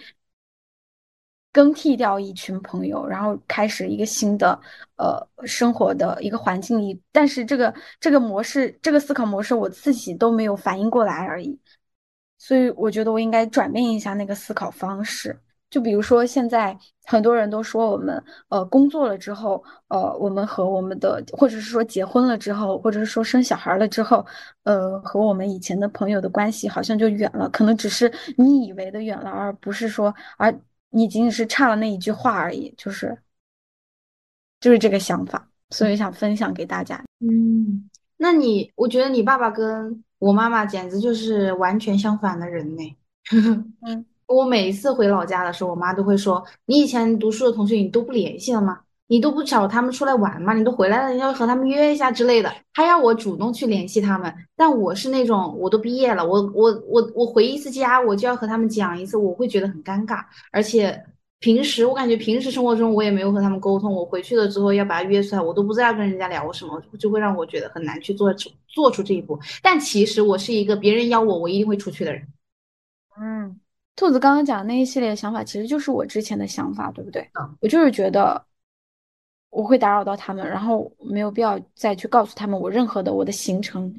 [1.51, 4.59] 更替掉一群朋友，然后开始一个新的
[4.97, 7.01] 呃生活的一个环境里。
[7.11, 11.57] 但是这个这个模式，这个思考模式，我自己都没有反应过来而已。
[12.37, 15.39] 所以我觉得我应该转变一下那个思考方式。
[15.75, 16.73] 就比如说，现在
[17.03, 24.25] 很多人都说我们，呃，工作了之后，呃，我们和我们的，或者是说结婚了之后，或者是说生小孩了之后，
[24.63, 30.49] 呃，和我们以前的朋友的关系好像就远了，可能只是你以为的远了，而不是说，而
[30.91, 33.17] 你仅仅是差了那一句话而已，就是，
[34.61, 37.03] 就是这个想法，所以想分享给大家。
[37.19, 42.95] 嗯，那你，我觉得你爸爸跟我妈妈简直就是完全相反的人呢。
[43.85, 44.05] 嗯。
[44.27, 48.79] 我每一次回老家的时候，我妈都会说：“你以前读书的同学，你都不联系了吗？
[49.07, 50.53] 你都不找他们出来玩吗？
[50.53, 60.23] 你都回来了，你要和他们约一下之类的。”她要我主动去联系他们，但我是那种，我都毕业了，我我我我回一次家，我就要和他们讲一次，我会觉得很尴尬。
[60.51, 60.99] 而且
[61.39, 68.33] 平时我感觉平时生活中我也没有和他们沟通，我回去了之后要把他约出来，我都不知道跟人家聊什么，就会让我觉得很难去做
[68.67, 69.39] 做出这一步。
[69.61, 72.27] 但其实我是一个别人邀我，我一定会出去的人。
[73.21, 73.59] 嗯。
[73.95, 77.29] 兔子刚刚讲的那一系列想法，其实就是我之前的想法，对不对？
[77.61, 78.45] 我就是觉得
[79.49, 83.93] 我会打扰到他们，然后没有必要再去告诉他们我任何的我的行程，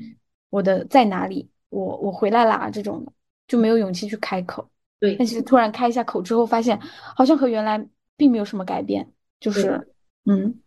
[0.51, 3.12] 我的在哪里，我我回来啦这种的，
[3.49, 4.68] 就没有勇气去开口。
[5.01, 7.86] 对，但其实突然开一下口之后，发现好像和原来
[8.18, 9.88] 并没有什么改变，就是
[10.26, 10.61] 嗯，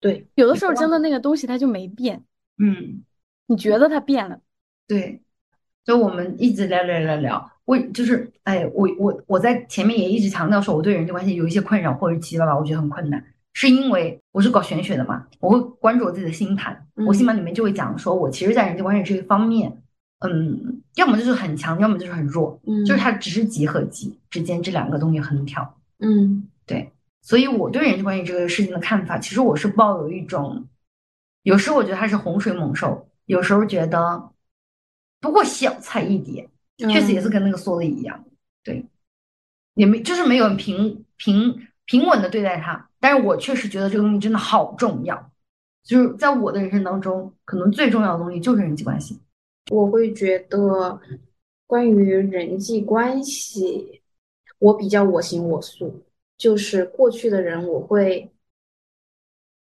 [0.00, 2.22] 对，有的时候真的那个东西它就没变，
[2.58, 3.02] 嗯，
[3.46, 4.40] 你觉得它变了，
[4.86, 5.22] 对，
[5.84, 7.55] 就我们一直聊聊聊聊。
[7.66, 13.22] 我就是，哎，我我我在前面也一直强调说，我对人际关系有一些困扰或者七七八八，我觉得很困难，
[13.54, 19.82] 是因为我是搞玄学的嘛，我会关注我自己的星盘，我星盘里面就会讲说，我其实，在人际关系这一方面，
[20.20, 26.92] 嗯，要么就是很强，要么就是很弱，嗯，就是它只是吉和吉之间这两个东西横跳，嗯，对，
[27.22, 30.64] 所以我对人际关系这个事情的看法，其实我是抱有一种，
[31.42, 34.30] 有时候我觉得它是洪水猛兽，有时候觉得
[35.20, 36.48] 不过小菜一碟。
[36.78, 38.24] 确实也是跟那个说的一样，
[38.62, 38.84] 对，
[39.74, 45.32] 也没就是没有平平平稳的对待他，但是我确实觉得这个东西真的好重要，
[45.82, 49.18] 就是在我的人生当中，可能最重要的东西就是人际关系。
[49.70, 51.00] 我会觉得
[51.66, 54.02] 关于人际关系，
[54.58, 56.04] 我比较我行我素，
[56.36, 58.30] 就是过去的人我会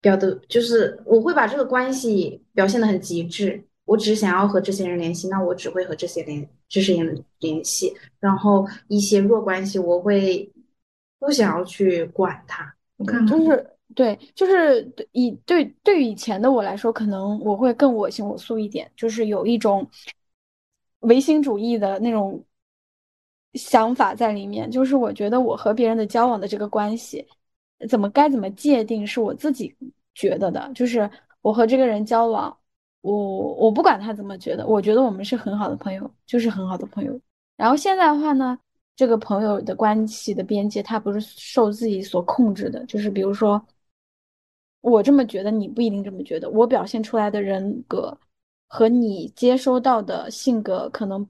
[0.01, 3.63] 表的，就是我会把这个关系表现的很极致。
[3.87, 7.95] 我只是想要和这些人联系，那我只会和这些联这些人联系。
[8.19, 10.53] 然后一些弱关系，我会
[11.21, 12.75] 不想要去管它。
[12.97, 19.89] 我看就是对，就是以对对于以前的我来说，可能我会更我行我素一点，就是有一种
[21.01, 22.45] 唯心主义的那种
[23.55, 24.69] 想法在里面。
[24.69, 27.25] 就是我觉得我和别人的交往的这个关系，
[27.89, 29.73] 怎么该怎么界定，是我自己
[30.13, 30.69] 觉得的。
[30.75, 31.09] 就是
[31.41, 32.59] 我和这个人交往。
[33.13, 37.21] 我我不管他怎么觉得，我觉得我们是很好的朋友，就是很好的朋友。
[37.57, 38.59] 然后现在的话呢，
[38.97, 42.85] 这个朋友的关系的边界，他不是受自己所控制的。
[42.87, 43.65] 就是比如说，
[44.81, 46.51] 我这么觉得，你不一定这么觉得。
[46.51, 48.19] 我表现出来的人格
[48.67, 51.29] 和你接收到的性格可能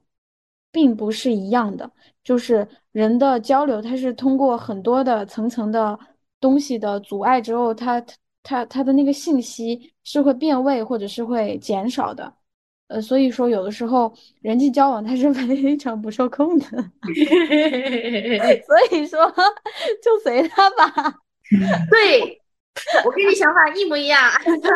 [0.71, 1.91] 并不是一样的。
[2.23, 5.97] 就是人的交流，它是通过很多的层层的
[6.39, 8.03] 东西的阻碍之后，它。
[8.47, 12.33] 他他的那个信息是会变位或者是会减少的，
[12.87, 16.65] 呃，所以说有的时候人际交往它是 非常不受控的，
[18.65, 19.29] 所以说
[20.01, 21.13] 就随他吧。
[21.91, 22.41] 对，
[23.03, 24.21] 我跟你想法一模一样。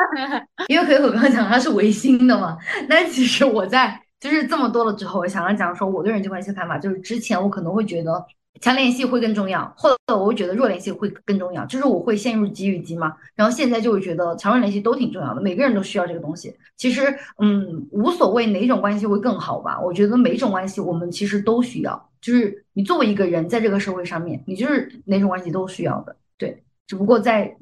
[0.68, 2.58] 因为可可刚刚讲他是唯心的嘛，
[2.90, 8.26] 但其实我在就是这么多了之后，我想要讲说我对人际关系的看法，就是之前我可能会觉得。
[8.62, 13.14] 强联系会更重要，或者我会觉得弱联系会更重要，就是我会陷入急与急嘛。
[13.36, 16.56] 然后现在就会觉得强弱联系都挺重要的，每个人都需要这个东西。
[16.78, 19.82] 其实，嗯，无所谓哪种关系会更好吧。
[19.82, 26.16] 我觉得每种关系我们其实都需要，就是你作为一个人在这个社会上面，你就是哪种关系都需要的。
[26.38, 27.58] 对，只不过在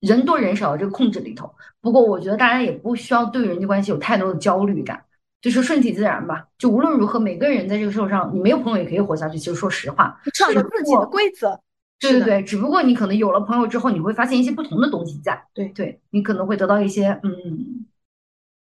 [0.00, 1.52] 人多人少的这个控制里头。
[1.80, 5.02] 不过我觉得大家也不需要对人际关系有太多的焦虑感，
[5.40, 6.46] 就是顺其自然吧。
[6.58, 9.38] 就无论如何，每个人在这个社会上，你没有朋友也可以活下去。
[9.38, 11.60] 其实说实话，创造自己的规则。
[11.98, 15.46] 对对对，只不过你可能有了朋友之后，你会发现一些不同的东西在。
[15.54, 17.86] 对对，你可能会得到一些嗯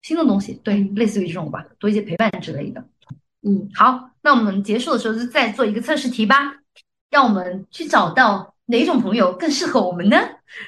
[0.03, 2.85] 新的东西，对，类似于这种吧，多一些陪伴之类的。
[3.43, 6.55] 嗯，好，那我们结束的时候就再做一个测试题吧，
[7.11, 10.17] 让我们去找到哪种朋友更适合我们呢？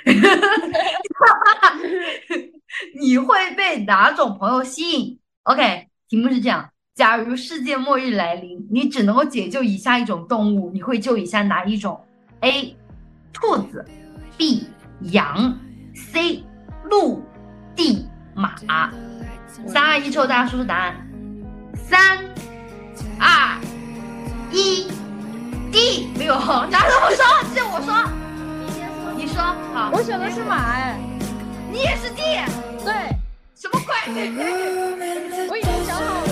[3.00, 12.00] 你会被哪种朋友吸引？OK，题目是这样：假如世界末日来临，你只能够解救以下一种动物，你会救以下哪一种
[12.40, 12.76] ？A.
[13.32, 13.84] 兔子
[14.38, 14.66] ，B.
[15.00, 15.58] 羊
[15.94, 16.44] ，C.
[16.84, 17.22] 鹿
[17.74, 18.06] ，D.
[18.34, 18.54] 马。
[19.66, 20.94] 三二一之后，大家说出答案。
[21.74, 22.24] 三
[23.18, 23.58] 二
[24.52, 24.86] 一
[25.72, 26.34] ，D 没有，
[26.70, 27.24] 哪个不说？
[27.52, 29.42] 是我说，你说
[29.74, 29.90] 好。
[29.92, 30.98] 我选的是马，哎，
[31.70, 32.22] 你也是 D，
[32.84, 32.94] 对，
[33.58, 33.94] 什么鬼？
[35.48, 36.30] 我已经想好我的。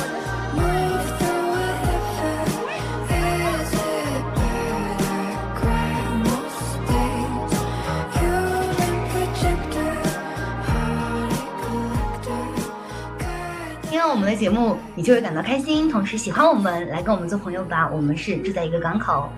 [13.88, 17.88] 听了我们的节目，你就会感到开心，同时喜欢我们，来跟我们做朋友吧。
[17.90, 19.32] 我们是住在一个港口。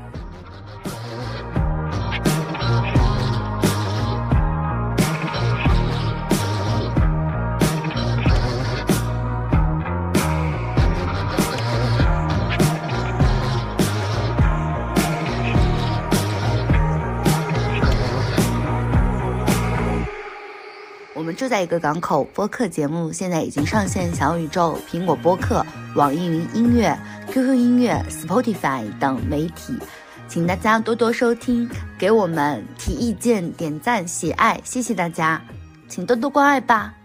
[21.46, 29.78] 就在一个港口播客节目，现在已经上线小宇宙、苹果播客、网易云音乐、QQ 音乐、Spotify 等媒体，
[30.26, 35.40] 请大家多多收听，给我们提意见、点赞、喜爱，谢谢大家，
[35.86, 36.95] 请多多关爱吧。